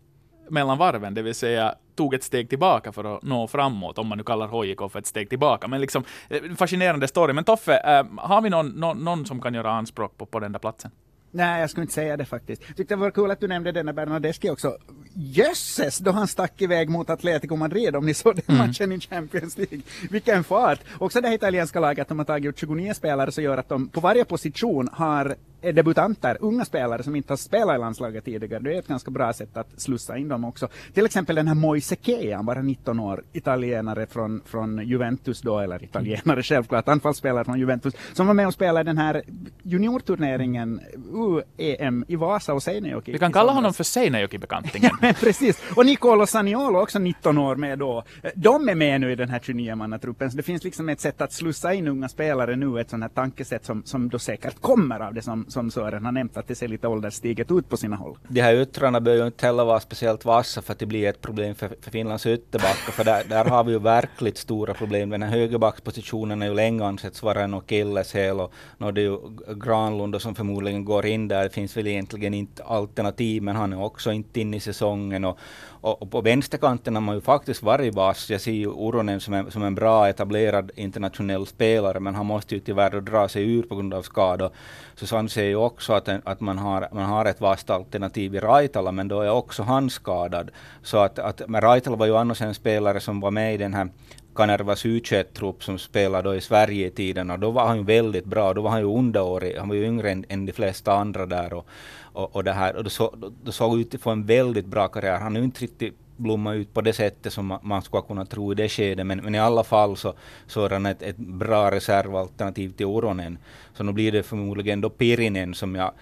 [0.49, 4.19] mellan varven, det vill säga tog ett steg tillbaka för att nå framåt, om man
[4.19, 5.69] nu kallar HJK för ett steg tillbaka.
[5.69, 7.33] Men liksom, eh, fascinerande story.
[7.33, 10.53] Men Toffe, äh, har vi någon, någon, någon som kan göra anspråk på, på den
[10.53, 10.91] där platsen?
[11.35, 12.63] Nej, jag skulle inte säga det faktiskt.
[12.77, 14.77] Tyckte det var kul att du nämnde denna Bernadeschi också.
[15.15, 18.67] Jösses, då han stack iväg mot Atletico Madrid, om ni såg den mm.
[18.67, 19.81] matchen i Champions League.
[20.11, 20.81] Vilken fart!
[20.99, 24.01] Också det italienska laget, de har tagit ut 29 spelare, så gör att de på
[24.01, 28.63] varje position har debutanter, unga spelare som inte har spelat i landslaget tidigare.
[28.63, 30.69] Det är ett ganska bra sätt att slussa in dem också.
[30.95, 35.85] Till exempel den här Moise Kean, bara 19 år, italienare från, från Juventus då, eller
[35.85, 39.23] italienare självklart, anfallsspelare från Juventus, som var med och spelade den här
[39.63, 40.81] juniorturneringen
[41.13, 43.13] UEM i Vasa och Seinejoki.
[43.13, 44.91] Vi kan kalla honom för Seinejoki-bekantingen.
[45.03, 45.63] ja, precis.
[45.77, 48.05] Och Nicolo Saniolo, också 19 år med då.
[48.35, 51.33] De är med nu i den här 29-mannatruppen, så det finns liksom ett sätt att
[51.33, 55.15] slussa in unga spelare nu, ett sånt här tankesätt som, som då säkert kommer av
[55.15, 58.19] det som som Sören har nämnt, att det ser lite ålderstiget ut på sina håll.
[58.29, 61.21] De här yttrarna bör ju inte heller vara speciellt vassa för att det blir ett
[61.21, 65.11] problem för, för Finlands ytterbackar, för där, där har vi ju verkligt stora problem.
[65.11, 69.19] Den här högerbackspositionen är ju länge ansetts vara en akilleshäl och nu är det ju
[69.65, 71.43] Granlund som förmodligen går in där.
[71.43, 75.39] Det finns väl egentligen inte alternativ, men han är också inte inne i säsongen och,
[75.83, 78.31] och, och på vänsterkanten har man ju faktiskt varit vass.
[78.31, 82.55] Jag ser ju Uronen som en, som en bra etablerad internationell spelare, men han måste
[82.55, 84.51] ju tyvärr dra sig ur på grund av skador.
[84.95, 88.41] Så så anser ju också att, att man, har, man har ett vasst alternativ i
[88.41, 90.51] Raitala, men då är också han skadad.
[90.83, 93.75] Så att, att men Raitala var ju annars en spelare som var med i den
[93.75, 93.89] här
[94.35, 98.25] Kanervas U21-trupp som spelade då i Sverige i tiden och då var han ju väldigt
[98.25, 98.55] bra.
[98.55, 101.55] Då var han ju underårig, han var ju yngre än, än de flesta andra där.
[101.55, 101.67] Och,
[102.13, 104.89] och, och det här, och då, så, det såg ut att få en väldigt bra
[104.89, 105.19] karriär.
[105.19, 108.53] Han har ju inte riktigt blommat ut på det sättet som man skulle kunna tro
[108.53, 110.15] i det skedet, men, men i alla fall så,
[110.47, 113.39] så är han ett, ett bra reservalternativ till Oronen.
[113.75, 115.93] Så nu blir det förmodligen då Pirinen som jag,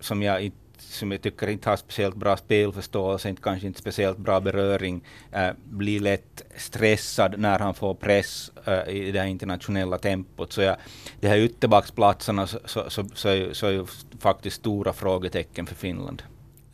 [0.00, 4.18] som jag inte som jag tycker inte har speciellt bra spelförståelse, inte, kanske inte speciellt
[4.18, 9.98] bra beröring, äh, blir lätt stressad när han får press äh, i det här internationella
[9.98, 10.52] tempot.
[10.52, 10.76] Så ja,
[11.20, 13.86] de här ytterbacksplatserna så, så, så, så, är, så är ju
[14.18, 16.22] faktiskt stora frågetecken för Finland.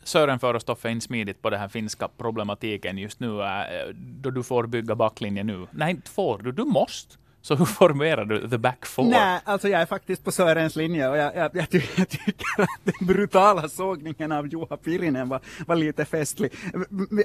[0.03, 4.29] Sören för oss Toffe in smidigt på den här finska problematiken just nu, äh, då
[4.29, 5.67] du får bygga backlinjen nu.
[5.71, 7.15] Nej, inte får du, du måste.
[7.43, 9.05] Så hur formerar du the back four?
[9.05, 12.61] Nej, alltså jag är faktiskt på Sörens linje och jag, jag, jag, ty jag tycker
[12.61, 16.51] att den brutala sågningen av Juha Pirinen var, var lite festlig.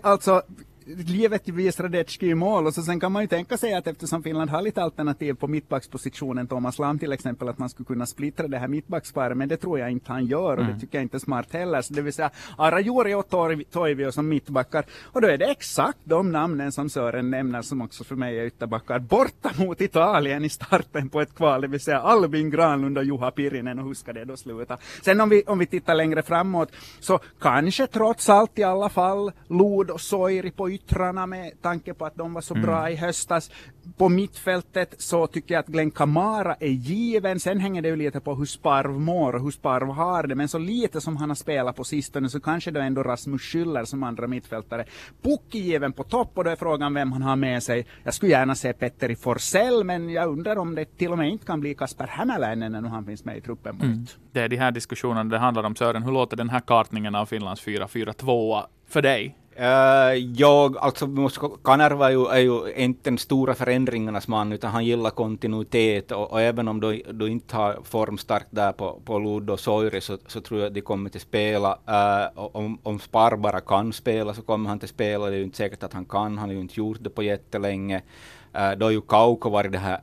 [0.02, 0.42] Alltså,
[0.88, 4.50] givetvis Radetski i mål och så sen kan man ju tänka sig att eftersom Finland
[4.50, 8.59] har lite alternativ på mittbackspositionen, Thomas Lam till exempel, att man skulle kunna splittra det
[8.59, 10.74] här mittbacksparet, men det tror jag inte han gör och mm.
[10.74, 11.83] det tycker jag inte är smart heller.
[11.83, 13.28] Så det vill säga Arajuri och
[13.70, 18.04] Toivio som mittbackar och då är det exakt de namnen som Sören nämner som också
[18.04, 20.08] för mig är ytterbackar borta mot Italien
[20.44, 23.94] i starten på ett kval, det vill säga Albin Granlund och Juha Pirinen och hur
[23.94, 24.79] ska det då sluta?
[25.03, 29.33] Sen om vi, om vi tittar längre framåt så kanske trots allt i alla fall
[29.49, 32.66] Lod och Soiri på yttrarna med tanke på att de var så mm.
[32.66, 33.51] bra i höstas.
[33.97, 37.40] På mittfältet så tycker jag att Glenn Kamara är given.
[37.40, 40.35] Sen hänger det ju lite på hur Sparv mår och hur Sparv har det.
[40.35, 43.85] Men så lite som han har spelat på sistone så kanske då ändå Rasmus Schüller
[43.85, 44.85] som andra mittfältare.
[45.23, 47.87] Pukki given på topp och då är frågan vem han har med sig.
[48.05, 51.46] Jag skulle gärna se Petteri Forsell men jag undrar om det till och med inte
[51.46, 54.06] kan bli Kasper Hämäläinen när han finns med i truppen på mm.
[54.32, 55.76] Det är de här diskussionerna det handlar om.
[55.76, 59.37] Sören, hur låter den här kartningen av Finlands 4-4-2 för dig?
[59.61, 61.08] Uh, jag, alltså
[61.64, 66.30] Kanerva är ju, är ju inte den stora förändringarnas man, utan han gillar kontinuitet och,
[66.32, 70.18] och även om du, du inte har formstart där på, på Ludo och Soiri så,
[70.26, 71.78] så tror jag att de kommer till spela.
[71.88, 75.44] Uh, om, om Spar bara kan spela så kommer han till spela, det är ju
[75.44, 78.02] inte säkert att han kan, han har ju inte gjort det på jättelänge.
[78.59, 80.01] Uh, då har ju Kauko varit det här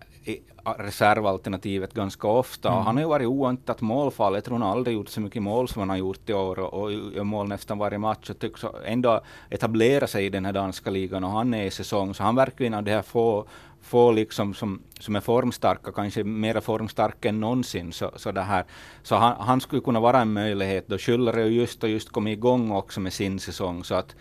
[0.78, 2.70] reservalternativet ganska ofta.
[2.70, 2.84] Mm.
[2.84, 4.34] Han har ju varit oantat målfall.
[4.34, 6.82] Jag tror han aldrig gjort så mycket mål som han har gjort i år och,
[6.82, 10.90] och gör mål nästan varje match och tycks ändå etablera sig i den här danska
[10.90, 12.14] ligan och han är i säsong.
[12.14, 13.48] Så han verkar en av de här få,
[13.82, 17.92] få liksom som, som är formstarka, kanske mer formstarka än någonsin.
[17.92, 18.66] Så, så, det här.
[19.04, 20.88] så han, han skulle kunna vara en möjlighet.
[20.88, 23.84] Då Schüller är just och just kommit igång också med sin säsong.
[23.84, 24.16] Så att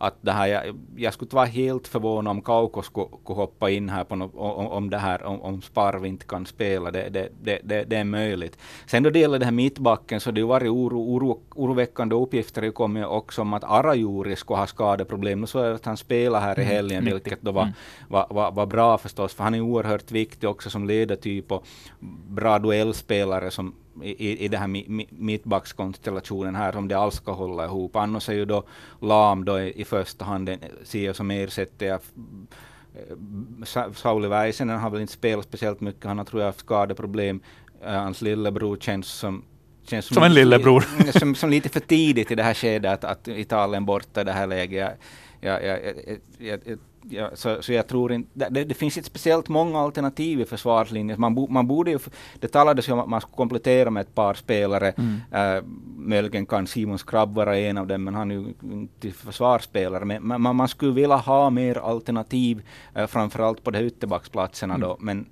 [0.00, 3.70] att det här, jag, jag skulle inte vara helt förvånad om Kauko skulle, skulle hoppa
[3.70, 6.90] in här på no, om, om det här, om, om Sparv inte kan spela.
[6.90, 8.58] Det, det, det, det, det är möjligt.
[8.86, 12.62] Sen då det gäller det här mittbacken så det har varit oro, oro, oroväckande uppgifter
[12.62, 15.40] det kommit också om att Arajuri skulle ha skadeproblem.
[15.40, 17.74] Nu så är att han spelar här i mm, helgen, mm, vilket då var, mm.
[18.08, 21.66] var, var, var, bra förstås, för han är oerhört viktig också som ledartyp och
[22.28, 24.68] bra duellspelare som i, i den här
[25.10, 27.96] mittbackskonstellationen här, om det alls ska hålla ihop.
[27.96, 28.64] Annars är ju då
[29.00, 30.50] Lam då i, i första hand,
[30.84, 32.00] ser jag som ersätter jag
[32.94, 37.40] eh, Sauli Väisänen har väl inte spelat speciellt mycket, han har tror jag haft skadeproblem.
[37.84, 39.44] Uh, hans lillebror känns som
[39.82, 40.84] känns Som en lillebror.
[41.18, 44.32] Som, som lite för tidigt i det här skedet att, att Italien borta i det
[44.32, 44.98] här läget.
[45.40, 45.80] Jag, jag,
[46.38, 46.60] jag,
[47.08, 51.20] ja, så, så jag tror inte, det, det, finns inte speciellt många alternativ i försvarslinjen.
[51.20, 51.98] Man, bo, man borde ju,
[52.40, 54.90] det talades ju om att man skulle komplettera med ett par spelare.
[54.90, 55.56] Mm.
[55.56, 55.62] Äh,
[55.96, 60.04] möjligen kan Simon Skrabb vara en av dem, men han är ju inte försvarsspelare.
[60.04, 62.62] Men man, man skulle vilja ha mer alternativ,
[62.94, 64.88] äh, framförallt på de ytterbacksplatserna mm.
[64.88, 64.96] då.
[65.00, 65.26] Men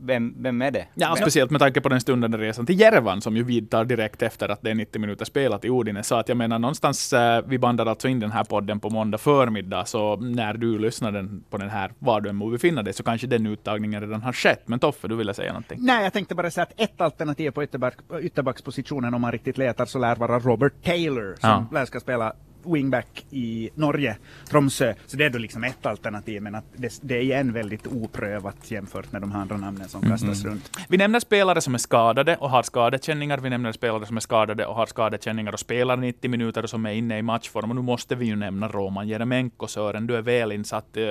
[0.00, 0.86] vem, vem är det?
[0.94, 4.48] Ja, speciellt med tanke på den stundande resan till Järvan som ju vidtar direkt efter
[4.48, 6.02] att det är 90 minuter spelat i Odine.
[6.02, 9.18] Så att jag menar någonstans, eh, vi bandar alltså in den här podden på måndag
[9.18, 12.92] förmiddag, så när du lyssnar den, på den här, var du än må befinna dig,
[12.92, 14.62] så kanske den uttagningen redan har skett.
[14.68, 15.78] Men Toffe, du ville säga någonting?
[15.80, 19.86] Nej, jag tänkte bara säga att ett alternativ på ytterback, ytterbackspositionen om man riktigt letar
[19.86, 21.66] så lär vara Robert Taylor som ja.
[21.72, 22.32] lär ska spela
[22.64, 24.16] wingback i Norge,
[24.50, 24.94] Tromsö.
[25.06, 28.70] Så det är då liksom ett alternativ, men att det, det är igen väldigt oprövat
[28.70, 30.10] jämfört med de andra namnen som mm.
[30.10, 30.70] kastas runt.
[30.88, 33.38] Vi nämner spelare som är skadade och har skadekänningar.
[33.38, 36.86] Vi nämner spelare som är skadade och har skadekänningar och spelar 90 minuter och som
[36.86, 37.70] är inne i matchform.
[37.70, 39.66] Och nu måste vi ju nämna Roman Jeremenko.
[39.66, 41.02] Sören, du är väl insatt uh,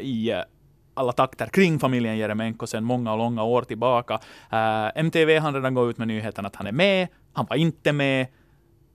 [0.00, 0.40] i uh,
[0.94, 4.14] alla takter kring familjen Jeremenko sedan många och långa år tillbaka.
[4.52, 7.08] Uh, MTV har redan gått ut med nyheten att han är med.
[7.32, 8.26] Han var inte med.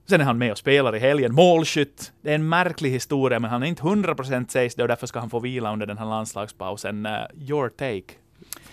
[0.08, 2.12] Sen är han med och spelar i helgen, målskytt.
[2.20, 5.20] Det är en märklig historia, men han är inte 100% sägs det och därför ska
[5.20, 7.06] han få vila under den här landslagspausen.
[7.06, 8.14] Uh, your take,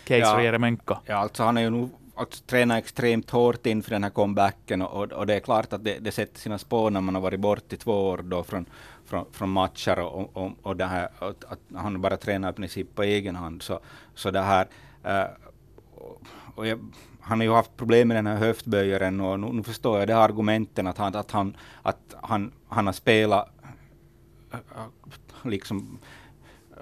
[0.03, 0.95] Case ja, Jeremenko?
[1.05, 5.11] Ja, alltså han är ju nog alltså, tränat extremt hårt inför den här comebacken och,
[5.11, 7.73] och det är klart att det, det sätter sina spår när man har varit bort
[7.73, 8.65] i två år då från,
[9.05, 12.95] från, från matcher och, och, och det här, att, att han bara tränar i princip
[12.95, 13.61] på egen hand.
[13.61, 13.79] Så,
[14.15, 14.67] så det här,
[15.05, 15.29] uh,
[16.55, 16.79] och jag,
[17.23, 20.13] han har ju haft problem med den här höftböjaren och nu, nu förstår jag det
[20.13, 23.49] här argumenten att han, att han, att han, han har spelat
[25.43, 25.99] liksom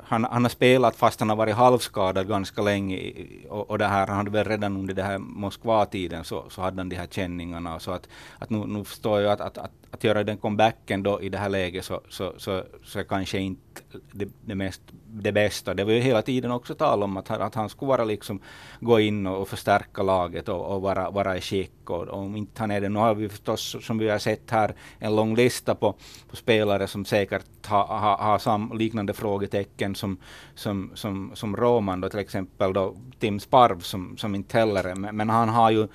[0.04, 3.14] han, han har spelat fast han har varit halvskadad ganska länge
[3.50, 6.78] och, och det här, han hade väl redan under det här Moskva-tiden så, så hade
[6.78, 7.80] han de här känningarna.
[7.80, 8.08] Så att,
[8.40, 11.38] att nu, nu förstår jag att, att, att, att göra den comebacken då i det
[11.38, 15.74] här läget så, så, så, så är kanske inte det, det, mest, det bästa.
[15.74, 18.40] Det var ju hela tiden också tal om att, att han skulle vara liksom,
[18.80, 21.90] gå in och, förstärka laget och, och vara, vara i skick.
[21.90, 24.52] Och, och om inte han är det, nu har vi förstås som vi har sett
[24.52, 25.96] här en lång lista på,
[26.30, 30.18] på spelare som säkert har ha, ha sam, liknande frågetecken som,
[30.56, 34.96] som, som, som Roman då till exempel då Tim Sparv som, som inte heller är,
[34.96, 35.88] men, men han har ju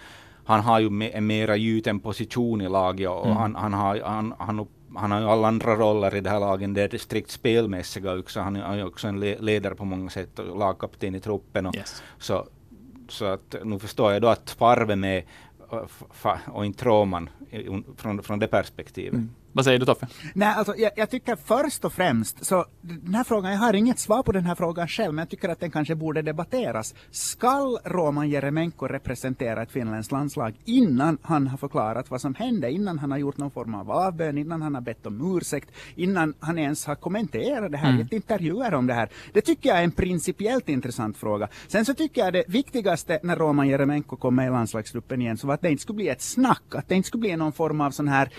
[0.46, 3.36] han har ju en mera gjuten position i laget och mm.
[3.36, 6.74] han, han, har, han, han han har ju alla andra roller i det här laget,
[6.74, 8.40] det är strikt spelmässiga också.
[8.40, 11.66] Han är ju också en ledare på många sätt och lagkapten i truppen.
[11.66, 12.02] Och, yes.
[12.18, 12.46] så,
[13.08, 15.22] så att nu förstår jag då att Farve är med
[16.46, 17.30] och inte Roman
[17.96, 19.12] från, från det perspektivet.
[19.12, 19.30] Mm.
[19.56, 20.06] Vad säger du Toffe?
[20.34, 23.98] Nej, alltså, jag, jag, tycker först och främst, så den här frågan, jag har inget
[23.98, 26.94] svar på den här frågan själv, men jag tycker att den kanske borde debatteras.
[27.10, 32.98] Skall Roman Jeremenko representera ett finländskt landslag innan han har förklarat vad som hände, innan
[32.98, 36.58] han har gjort någon form av avbön, innan han har bett om ursäkt, innan han
[36.58, 38.00] ens har kommenterat det här, mm.
[38.00, 39.08] gett intervjuer om det här.
[39.32, 41.48] Det tycker jag är en principiellt intressant fråga.
[41.68, 45.46] Sen så tycker jag det viktigaste när Roman Jeremenko kom med i landslagsgruppen igen, så
[45.46, 47.80] var att det inte skulle bli ett snack, att det inte skulle bli någon form
[47.80, 48.30] av sån här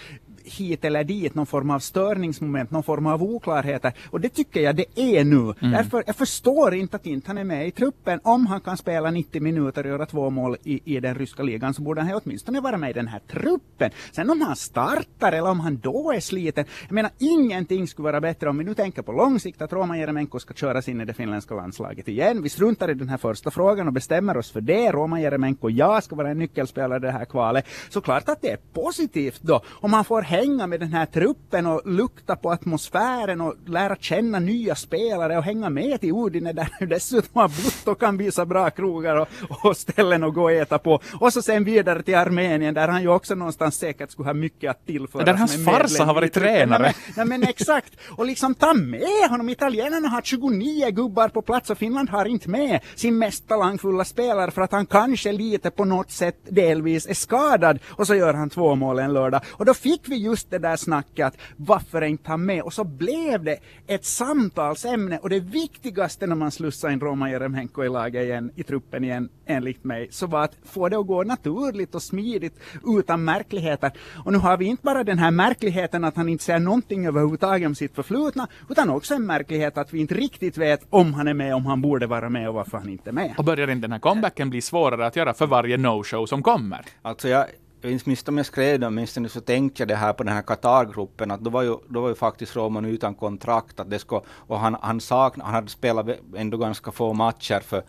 [0.48, 3.94] hit eller dit, någon form av störningsmoment, någon form av oklarheter.
[4.10, 5.54] Och det tycker jag det är nu.
[5.60, 5.72] Mm.
[5.72, 8.20] Därför, jag förstår inte att inte han är med i truppen.
[8.24, 11.74] Om han kan spela 90 minuter och göra två mål i, i den ryska ligan
[11.74, 13.92] så borde han åtminstone vara med i den här truppen.
[14.12, 16.66] Sen om han startar eller om han då är sliten.
[16.88, 20.00] Jag menar ingenting skulle vara bättre om vi nu tänker på lång sikt att Roman
[20.00, 22.42] Jeremenko ska köras in i det finländska landslaget igen.
[22.44, 24.92] Vi struntar i den här första frågan och bestämmer oss för det.
[24.92, 27.66] Roman Jeremenko, jag ska vara en nyckelspelare i det här kvalet.
[27.90, 31.66] Så klart att det är positivt då om han får hänga med den här truppen
[31.66, 36.70] och lukta på atmosfären och lära känna nya spelare och hänga med till Udine där
[36.80, 39.28] du dessutom har bott och kan visa bra krogar och,
[39.64, 41.00] och ställen att gå och äta på.
[41.20, 44.72] Och så sen vidare till Armenien där han ju också någonstans säkert skulle ha mycket
[44.72, 45.24] att tillföra.
[45.24, 46.84] Där hans farsa har varit tränare.
[46.84, 47.94] Nej men, nej, men exakt.
[48.18, 49.50] Och liksom ta med honom.
[49.50, 54.52] Italienarna har 29 gubbar på plats och Finland har inte med sin mest talangfulla spelare
[54.52, 57.80] för att han kanske lite på något sätt delvis är skadad.
[57.88, 59.42] Och så gör han två mål en lördag.
[59.48, 62.62] Och då fick vi just det där snacket att varför inte ha med?
[62.62, 67.84] Och så blev det ett samtalsämne och det viktigaste när man slussar in Roman Jeremenko
[67.84, 71.24] i laget igen, i truppen igen, enligt mig, så var att få det att gå
[71.24, 73.92] naturligt och smidigt utan märkligheter.
[74.26, 77.68] Och nu har vi inte bara den här märkligheten att han inte säger någonting överhuvudtaget
[77.68, 81.34] om sitt förflutna, utan också en märklighet att vi inte riktigt vet om han är
[81.34, 83.34] med, om han borde vara med och varför han inte är med.
[83.38, 86.86] Och börjar inte den här comebacken bli svårare att göra för varje no-show som kommer?
[87.02, 87.46] Alltså jag
[87.90, 90.42] jag minns om jag skrev det, åtminstone så tänkte jag det här på den här
[90.42, 94.22] Qatar-gruppen, att då var, ju, då var ju faktiskt Roman utan kontrakt, att det ska,
[94.30, 97.84] och han, han, sakna, han hade spelat ändå ganska få matcher för,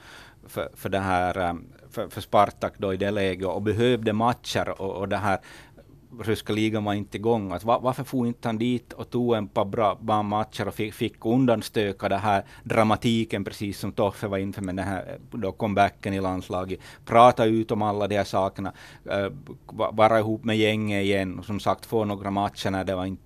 [0.46, 1.54] för, för det här eh,
[1.90, 5.38] för, för Spartak då i det läget och behövde matcher och, och det här
[6.20, 7.52] ryska ligan var inte igång.
[7.52, 10.74] Att var, varför får inte han dit och tog en par bra, bra matcher och
[10.74, 15.52] fick, fick undanstöka den här dramatiken, precis som Toffe var inför med den här då
[15.52, 16.80] comebacken i landslaget.
[17.04, 18.72] Prata ut om alla de här sakerna,
[19.06, 19.28] uh,
[19.92, 23.18] vara ihop med gänget igen och som sagt få några matcher när det var in,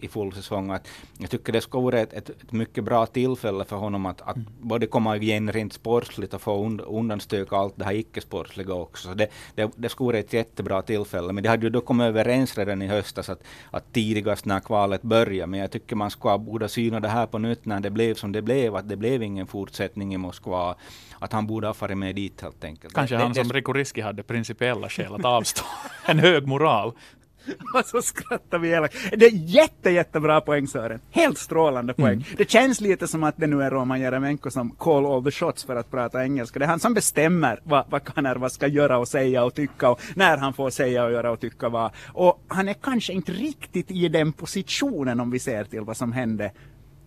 [0.00, 0.70] i full säsong.
[0.70, 4.20] Att jag tycker det skulle vara ett, ett, ett, mycket bra tillfälle för honom att,
[4.20, 4.48] att mm.
[4.60, 9.08] både komma igen rent sportsligt och få und, undanstöka allt det här icke-sportsliga också.
[9.08, 11.32] Så det, det, det skulle vara ett jättebra tillfälle.
[11.32, 15.02] Men det hade ju då kommit överens redan i höstas att, att tidigast när kvalet
[15.02, 18.14] börjar, men jag tycker man ska borde syna det här på nytt när det blev
[18.14, 20.74] som det blev, att det blev ingen fortsättning i Moskva,
[21.18, 22.94] att han borde ha farit med dit helt enkelt.
[22.94, 25.64] Kanske det, han det, som Rico Riski hade principiella skäl att avstå.
[26.06, 26.92] en hög moral.
[27.74, 28.96] Och så skrattar vi elakt.
[29.16, 31.00] Det är jätte, jättebra poäng Sören.
[31.10, 32.12] Helt strålande poäng.
[32.12, 32.24] Mm.
[32.36, 35.64] Det känns lite som att det nu är Roman Jeremenko som call all the shots
[35.64, 36.58] för att prata engelska.
[36.58, 40.00] Det är han som bestämmer vad, vad Kanerva ska göra och säga och tycka och
[40.14, 41.90] när han får säga och göra och tycka vad.
[42.12, 46.12] Och han är kanske inte riktigt i den positionen om vi ser till vad som
[46.12, 46.52] hände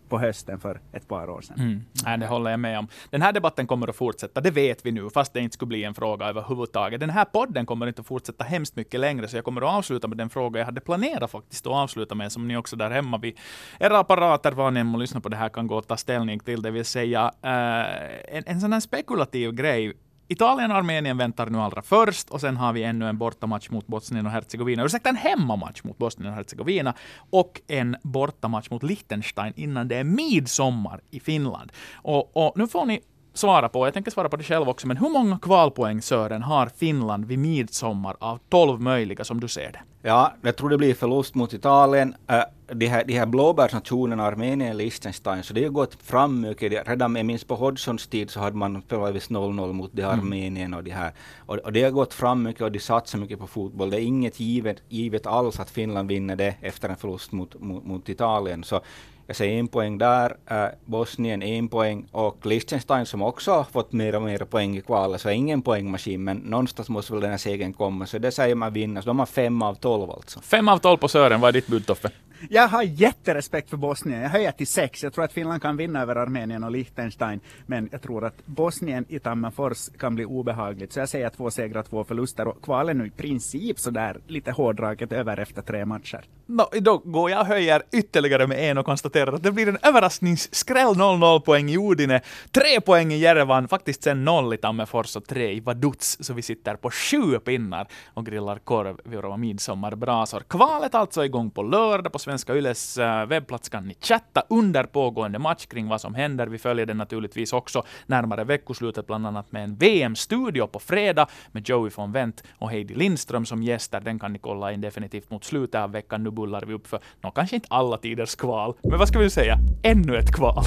[0.09, 1.59] på hösten för ett par år sedan.
[1.59, 1.83] Mm.
[2.05, 2.87] Nej, det håller jag med om.
[3.09, 5.83] Den här debatten kommer att fortsätta, det vet vi nu, fast det inte skulle bli
[5.83, 6.99] en fråga överhuvudtaget.
[6.99, 10.07] Den här podden kommer inte att fortsätta hemskt mycket längre, så jag kommer att avsluta
[10.07, 13.17] med den fråga jag hade planerat faktiskt att avsluta med, som ni också där hemma
[13.17, 13.39] vid
[13.79, 16.61] era apparater, var ni än lyssnar på det här, kan gå och ta ställning till.
[16.61, 19.93] Det vill säga, eh, en, en sån här spekulativ grej
[20.27, 23.87] Italien och Armenien väntar nu allra först och sen har vi ännu en bortamatch mot
[23.87, 24.85] Bosnien och Hercegovina.
[24.85, 26.93] Ursäkta, en hemmamatch mot Bosnien och Hercegovina
[27.29, 31.71] och en bortamatch mot Liechtenstein innan det är midsommar i Finland.
[31.93, 33.01] Och, och nu får ni
[33.37, 36.69] svara på, jag tänker svara på det själv också, men hur många kvalpoäng, Sören, har
[36.77, 39.79] Finland vid midsommar av 12 möjliga som du ser det?
[40.01, 42.15] Ja, jag tror det blir förlust mot Italien.
[42.31, 46.87] Uh, de här, de här blåbärsnationerna, Armenien och Liechtenstein, så det har gått fram mycket.
[46.87, 50.19] Redan jag minns på Hodgsons tid så hade man spelat 0-0 mot de mm.
[50.19, 51.11] Armenien och de här.
[51.37, 53.89] Och, och, det har gått fram mycket och de satsar mycket på fotboll.
[53.89, 57.85] Det är inget givet, givet alls att Finland vinner det efter en förlust mot, mot,
[57.85, 58.63] mot Italien.
[58.63, 58.81] Så
[59.27, 63.91] jag säger en poäng där, äh, Bosnien en poäng och Liechtenstein som också har fått
[63.91, 67.37] mer och mer poäng i kvalet, så ingen poängmaskin, men någonstans måste väl den här
[67.37, 69.01] segern komma, så det säger man vinner.
[69.01, 70.41] Så de har fem av tolv alltså.
[70.41, 72.11] Fem av tolv på Sören, vad är ditt bud Toffe?
[72.49, 74.21] Jag har jätterespekt för Bosnien.
[74.21, 75.03] Jag höjer till sex.
[75.03, 77.39] Jag tror att Finland kan vinna över Armenien och Liechtenstein.
[77.65, 80.93] Men jag tror att Bosnien i Tammerfors kan bli obehagligt.
[80.93, 82.47] Så jag säger två segrar, två förluster.
[82.47, 86.23] Och kvalen nu i princip sådär lite hårdraget över efter tre matcher.
[86.49, 89.77] No, då går jag och höjer ytterligare med en och konstaterar att det blir en
[89.83, 92.21] överraskningsskräll 0-0 poäng i Udine,
[92.51, 96.17] 3 poäng i Jerevan, faktiskt sen 0 i Tammerfors och 3 i Vaduz.
[96.19, 100.39] Så vi sitter på sju pinnar och grillar korv vid våra midsommarbrasor.
[100.47, 105.39] Kvalet alltså igång på lördag på Svenska Yles eh, webbplats kan ni chatta under pågående
[105.39, 106.47] match kring vad som händer.
[106.47, 111.69] Vi följer den naturligtvis också närmare veckoslutet, bland annat med en VM-studio på fredag med
[111.69, 114.01] Joey von Wendt och Heidi Lindström som gäster.
[114.01, 116.23] Den kan ni kolla in definitivt mot slutet av veckan.
[116.23, 119.29] Nu bullar vi upp för, nå, kanske inte alla tiders kval, men vad ska vi
[119.29, 119.57] säga?
[119.83, 120.63] Ännu ett kval.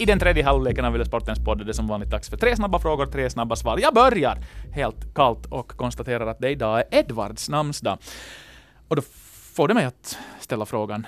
[0.00, 2.78] I den tredje halvleken av Sportens podd är det som vanligt dags för tre snabba
[2.78, 3.78] frågor, tre snabba svar.
[3.82, 4.38] Jag börjar
[4.72, 7.98] helt kallt och konstaterar att det idag är Edvards namnsdag.
[8.88, 9.02] Och då
[9.54, 11.06] får det mig att ställa frågan,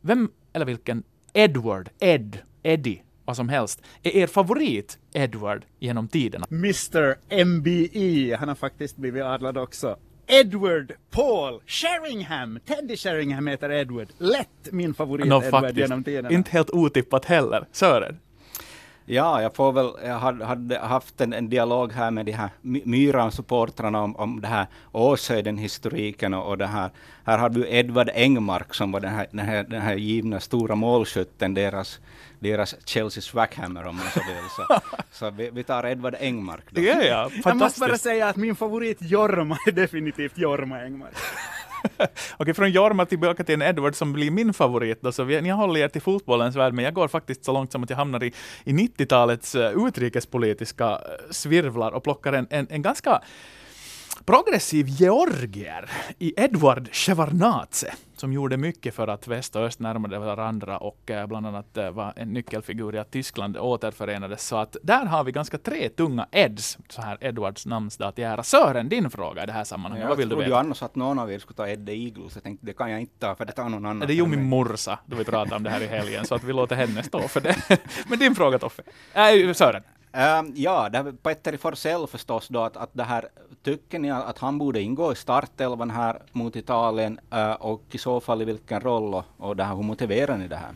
[0.00, 3.02] vem eller vilken Edward, Ed, Eddie,
[3.32, 6.46] vad som helst, är er favorit Edward genom tiderna?
[6.50, 9.96] Mr MBE, han har faktiskt blivit adlad också.
[10.26, 12.58] Edward Paul Sheringham.
[12.66, 14.08] Teddy Sheringham heter Edward.
[14.18, 15.78] Lätt min favorit no, Edward faktiskt.
[15.78, 16.30] genom tiderna.
[16.30, 17.66] Inte helt otippat heller.
[17.72, 18.18] Sören?
[19.04, 22.50] Ja, jag får väl, jag hade, hade haft en, en, dialog här med de här
[22.62, 26.90] Myran-supportrarna om, om det här Åshöjden-historiken och, och det här.
[27.24, 30.74] Här hade vi Edvard Engmark som var den här, den här, den här givna stora
[30.74, 32.00] målskytten, deras,
[32.38, 34.48] deras Chelsea Swackhammer om man så vill.
[34.56, 34.80] Så,
[35.10, 36.64] så vi, vi, tar Edvard Engmark.
[36.70, 36.80] Då.
[36.80, 41.14] Ja, ja, jag måste bara säga att min favorit Jorma är definitivt Jorma Engmark.
[42.36, 45.02] Okej, från Jorma tillbaka till en Edward som blir min favorit.
[45.02, 47.72] Då, så vi, ni håller er till fotbollens värld, men jag går faktiskt så långt
[47.72, 48.32] som att jag hamnar i,
[48.64, 50.98] i 90-talets eh, utrikespolitiska eh,
[51.30, 53.22] svirvlar och plockar en, en, en ganska
[54.26, 57.92] progressiv georgier i Edward Shevardnadze
[58.22, 61.90] som gjorde mycket för att väst och öst närmade varandra och eh, bland annat eh,
[61.90, 64.46] var en nyckelfigur i att Tyskland återförenades.
[64.46, 68.42] Så att där har vi ganska tre tunga Eds, så här Edwards namnsdag till ära.
[68.42, 70.42] Sören, din fråga i det här sammanhanget, ja, vad vill du veta?
[70.42, 72.90] Jag trodde annars att någon av er skulle ta Edde Eagles, jag tänkte det kan
[72.90, 74.06] jag inte ta, för det tar någon annan.
[74.08, 76.44] Det är ju min morsa, då vi pratade om det här i helgen, så att
[76.44, 77.56] vi låter henne stå för det.
[78.08, 78.82] Men din fråga Toffe?
[79.14, 79.82] Äh, Sören?
[80.14, 83.28] Um, ja, det Petteri Forsell förstås då att, att det här,
[83.62, 88.20] tycker ni att han borde ingå i startelvan här mot Italien uh, och i så
[88.20, 90.70] fall i vilken roll och, och det här, hur motiverar ni det här?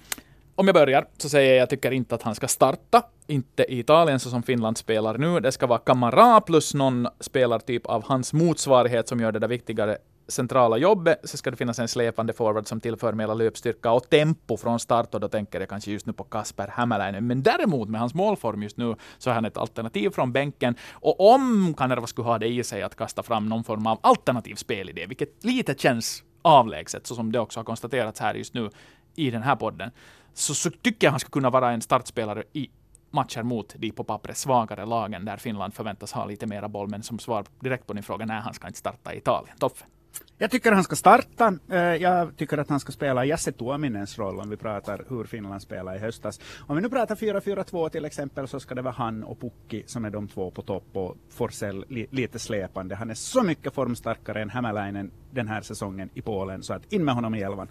[0.55, 3.03] Om jag börjar så säger jag, jag tycker inte att han ska starta.
[3.27, 5.41] Inte i Italien så som Finland spelar nu.
[5.41, 9.99] Det ska vara Kamara plus någon spelartyp av hans motsvarighet som gör det där viktigare
[10.29, 14.57] centrala jobbet så ska det finnas en släpande forward som tillför mera löpstyrka och tempo
[14.57, 17.27] från start och då tänker jag kanske just nu på Kasper Hämäläinen.
[17.27, 21.35] Men däremot med hans målform just nu så är han ett alternativ från bänken och
[21.35, 25.07] om Kanerva skulle ha det i sig att kasta fram någon form av alternativ spelidé,
[25.07, 28.71] vilket lite känns avlägset, så som det också har konstaterats här just nu
[29.15, 29.91] i den här podden,
[30.35, 32.71] så, så tycker jag han ska kunna vara en startspelare i
[33.11, 36.89] matcher mot de på pappret svagare lagen där Finland förväntas ha lite mera boll.
[36.89, 39.57] Men som svar direkt på din fråga, nej, han ska inte starta i Italien.
[39.59, 39.89] Toffen.
[40.39, 41.59] Jag tycker han ska starta.
[41.71, 45.63] Eh, jag tycker att han ska spela Jasse Tuominens roll om vi pratar hur Finland
[45.63, 46.41] spelade i höstas.
[46.67, 50.05] Om vi nu pratar 4-4-2 till exempel så ska det vara han och Pukki som
[50.05, 52.95] är de två på topp och Forsell li lite släpande.
[52.95, 57.05] Han är så mycket formstarkare än Hämäläinen den här säsongen i Polen så att in
[57.05, 57.69] med honom i elvan.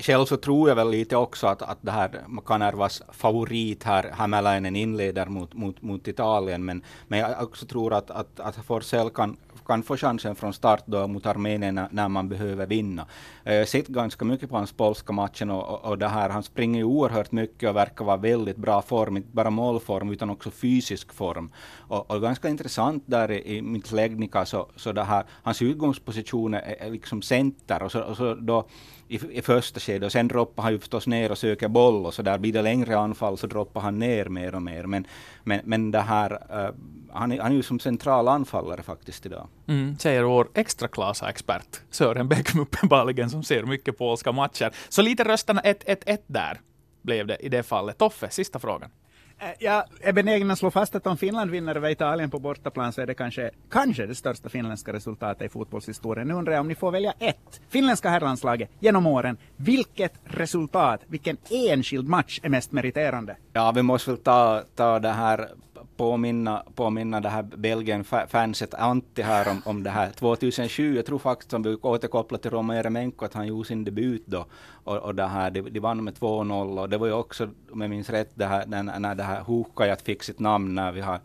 [0.00, 2.10] Själv så tror jag väl lite också att, att det här
[2.46, 6.64] Kanervas favorit här, Hämäläinen, inleder mot, mot, mot Italien.
[6.64, 9.36] Men, men jag också tror att, att, att Forsell kan,
[9.66, 13.06] kan få chansen från start då mot Armenien när man behöver vinna.
[13.44, 16.42] Jag har sett ganska mycket på hans polska matchen och, och, och det här, han
[16.42, 20.50] springer ju oerhört mycket och verkar vara väldigt bra form, inte bara målform utan också
[20.50, 21.50] fysisk form.
[21.78, 26.54] Och, och ganska intressant där i, i mitt läggnika så, så det här, hans utgångsposition
[26.54, 28.66] är, är liksom center och så, och så då
[29.08, 32.14] i, i första skedet och sen droppar han ju förstås ner och söker boll och
[32.14, 34.86] så där blir det längre anfall så droppar han ner mer och mer.
[34.86, 35.06] Men,
[35.44, 36.74] men, men det här, uh,
[37.12, 39.48] han, är, han är ju som central anfallare faktiskt idag.
[39.66, 40.88] Mm, säger vår extra
[41.28, 44.72] expert Sören Bäckm uppenbarligen som ser mycket polska matcher.
[44.88, 46.60] Så lite rösterna 1-1-1 där
[47.02, 47.98] blev det i det fallet.
[47.98, 48.90] Toffe, sista frågan.
[49.38, 52.92] Eh, jag är benägen att slå fast att om Finland vinner över Italien på bortaplan
[52.92, 56.28] så är det kanske, kanske det största finländska resultatet i fotbollshistorien.
[56.28, 57.60] Nu undrar jag om ni får välja ett.
[57.68, 59.36] Finländska herrlandslaget genom åren.
[59.56, 63.36] Vilket resultat, vilken enskild match är mest meriterande?
[63.52, 65.48] Ja, vi måste väl ta, ta det här
[65.96, 70.96] påminna, påminna det här Belgien-fanset Antti här om, om det här 2007.
[70.96, 74.46] Jag tror faktiskt, om vi återkopplar till Roma Eremenko, att han gjorde sin debut då.
[74.84, 77.80] Och, och det här, de, de vann med 2-0 och det var ju också, om
[77.80, 81.00] jag minns rätt, det här, när, när det här Hukajat fick sitt namn när vi
[81.00, 81.20] har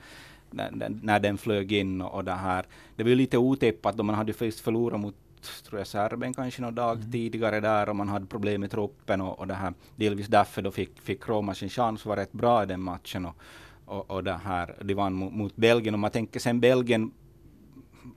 [0.50, 2.66] när, när den flög in och, och det här.
[2.96, 5.16] Det var ju lite otippat då man hade först förlorat mot
[5.70, 7.12] tror jag Serbien kanske någon dag mm.
[7.12, 9.74] tidigare där och man hade problem med truppen och, och det här.
[9.96, 13.26] Delvis därför då fick, fick Roma sin chans, var rätt bra i den matchen.
[13.26, 13.36] Och,
[13.92, 15.94] och, och det här, de vann mot, mot Belgien.
[15.94, 17.12] Och man tänker sen Belgien,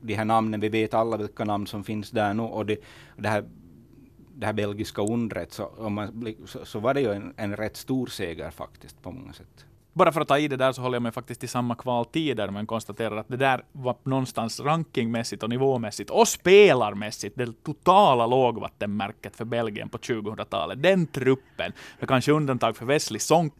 [0.00, 2.42] de här namnen, vi vet alla vilka namn som finns där nu.
[2.42, 2.78] Och det,
[3.16, 3.44] det här
[4.36, 7.76] det här belgiska undret, så, om man, så, så var det ju en, en rätt
[7.76, 9.66] stor seger faktiskt på många sätt.
[9.92, 12.50] Bara för att ta i det där så håller jag mig faktiskt i samma kvaltider,
[12.50, 19.36] men konstaterar att det där var någonstans rankingmässigt och nivåmässigt och spelarmässigt det totala lågvattenmärket
[19.36, 20.82] för Belgien på 2000-talet.
[20.82, 23.52] Den truppen, med kanske undantag för Wesley Sonk,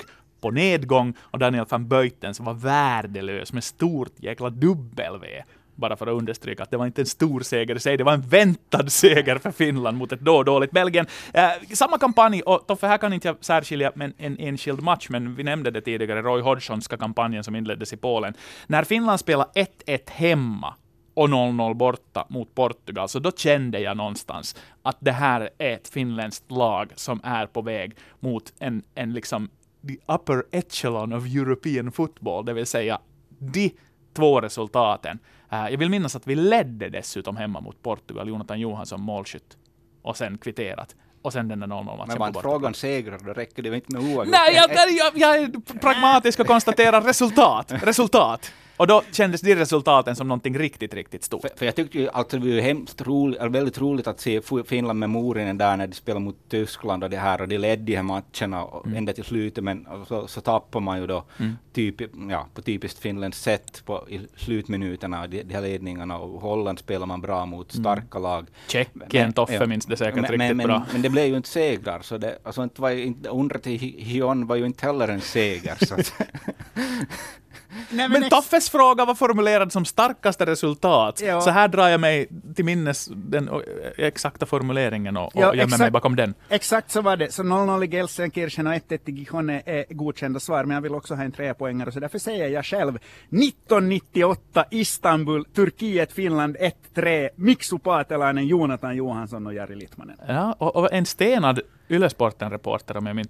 [0.45, 5.43] på nedgång och Daniel van Böjten som var värdelös med stort jäkla dubbel-V.
[5.75, 8.13] Bara för att understryka att det var inte en stor seger i sig, det var
[8.13, 11.07] en väntad seger för Finland mot ett då dåligt Belgien.
[11.33, 15.35] Eh, samma kampanj, och Toffe, här kan inte jag särskilja men en enskild match, men
[15.35, 18.35] vi nämnde det tidigare, Roy Hodgsonska kampanjen som inleddes i Polen.
[18.67, 19.51] När Finland spelade
[19.87, 20.75] 1-1 hemma
[21.15, 25.89] och 0-0 borta mot Portugal, så då kände jag någonstans att det här är ett
[25.89, 29.49] finländskt lag som är på väg mot en, en liksom
[29.87, 33.01] the upper echelon of European football, det vill säga
[33.39, 33.71] de
[34.17, 35.19] två resultaten.
[35.53, 39.57] Uh, jag vill minnas att vi ledde dessutom hemma mot Portugal, Jonathan Johansson målskytt,
[40.03, 40.95] och sen kvitterat.
[41.23, 43.93] Och sen den där 0-0 matchen Men var inte frågan segrar, då räcker det inte
[43.93, 44.37] med oavgjort.
[44.39, 47.73] Nej, jag, jag, jag är pragmatisk och konstaterar resultat.
[47.83, 48.53] Resultat.
[48.77, 51.41] Och då kändes de resultaten som någonting riktigt, riktigt stort.
[51.41, 54.99] För, för jag tyckte ju alltså det var hemskt roligt, väldigt roligt att se Finland
[54.99, 57.97] med Morinen där när de spelade mot Tyskland och det här och de ledde de
[57.97, 58.97] här matcherna mm.
[58.97, 61.57] ända till slutet men så, så tappar man ju då mm.
[61.73, 62.01] typ,
[62.31, 67.07] ja, på typiskt finländskt sätt på, i slutminuterna, de, de här ledningarna och Holland spelar
[67.07, 67.85] man bra mot mm.
[67.85, 68.23] starka mm.
[68.23, 68.47] lag.
[68.69, 70.87] Tjeckien, Toffe ja, minns det säkert men, riktigt men, bra.
[70.93, 74.47] Men, det blev ju inte segrar, så det, alltså inte var, inte, undret i Hion
[74.47, 75.77] var ju inte heller en seger.
[75.87, 75.97] så
[77.91, 81.21] Nej, men, men Toffes fråga var formulerad som starkaste resultat.
[81.25, 81.41] Ja.
[81.41, 83.51] Så här drar jag mig till minnes den
[83.97, 86.35] exakta formuleringen och, ja, och gömmer mig bakom den.
[86.49, 87.33] Exakt så var det.
[87.33, 91.15] Så 0-0 i Gelsenkirchen och 1-1 i Gijon är godkända svar, men jag vill också
[91.15, 96.57] ha en trepoängare, så därför säger jag själv 1998 Istanbul, Turkiet, Finland
[96.95, 100.17] 1-3, Miksu Paatelainen, Jonathan Johansson och Jari Litmanen.
[100.29, 103.29] Ja, och, och en stenad Ylesporten-reporter om jag minns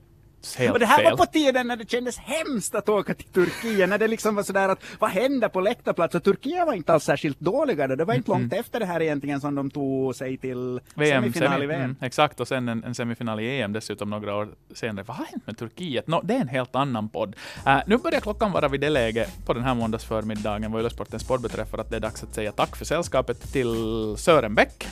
[0.57, 1.05] helt Och det här fel.
[1.05, 4.43] var på tiden när det kändes hemskt att åka till Turkiet, när det liksom var
[4.43, 6.15] sådär att vad hände på läktarplats?
[6.15, 9.03] Och Turkiet var inte alls särskilt dåliga då, det var inte långt efter det här
[9.03, 11.81] egentligen som de tog sig till VM, semifinal i semi, VM.
[11.81, 15.05] mm, exakt, och sen en, en semifinal i EM dessutom några år senare.
[15.09, 16.07] Vad har hänt med Turkiet?
[16.07, 17.37] Nå, det är en helt annan podd.
[17.67, 21.41] Uh, nu börjar klockan vara vid det läge på den här måndagsförmiddagen vad Yle-sportens sport
[21.41, 23.75] beträffar att det är dags att säga tack för sällskapet till
[24.19, 24.89] Sören Bäck.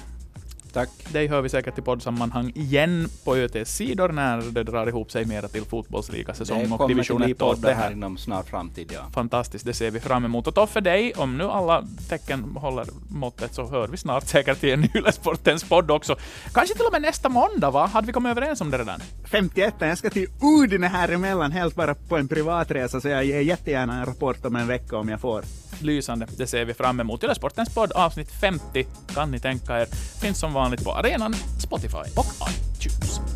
[0.73, 0.89] Tack.
[1.12, 5.25] Dig hör vi säkert i poddsammanhang igen på ÖTs sidor när det drar ihop sig
[5.25, 7.93] mera till fotbollsliga-säsong och division till 1 och det här här.
[7.93, 9.01] inom snar framtid, ja.
[9.14, 10.47] Fantastiskt, det ser vi fram emot.
[10.47, 14.70] Och Toffe, dig, om nu alla tecken håller måttet, så hör vi snart säkert i
[14.70, 16.16] en Yle-sportens podd också.
[16.55, 17.87] Kanske till och med nästa måndag, va?
[17.87, 19.01] Hade vi kommit överens om det redan?
[19.25, 23.41] 51, jag ska till Udine här emellan helt bara på en privatresa så jag ger
[23.41, 25.43] jättegärna en rapport om en vecka om jag får.
[25.81, 27.25] Lysande, det ser vi fram emot.
[27.25, 29.87] Yle-sportens podd avsnitt 50, kan ni tänka er,
[30.20, 33.32] finns som vanligt på arenan, Spotify och iTunes.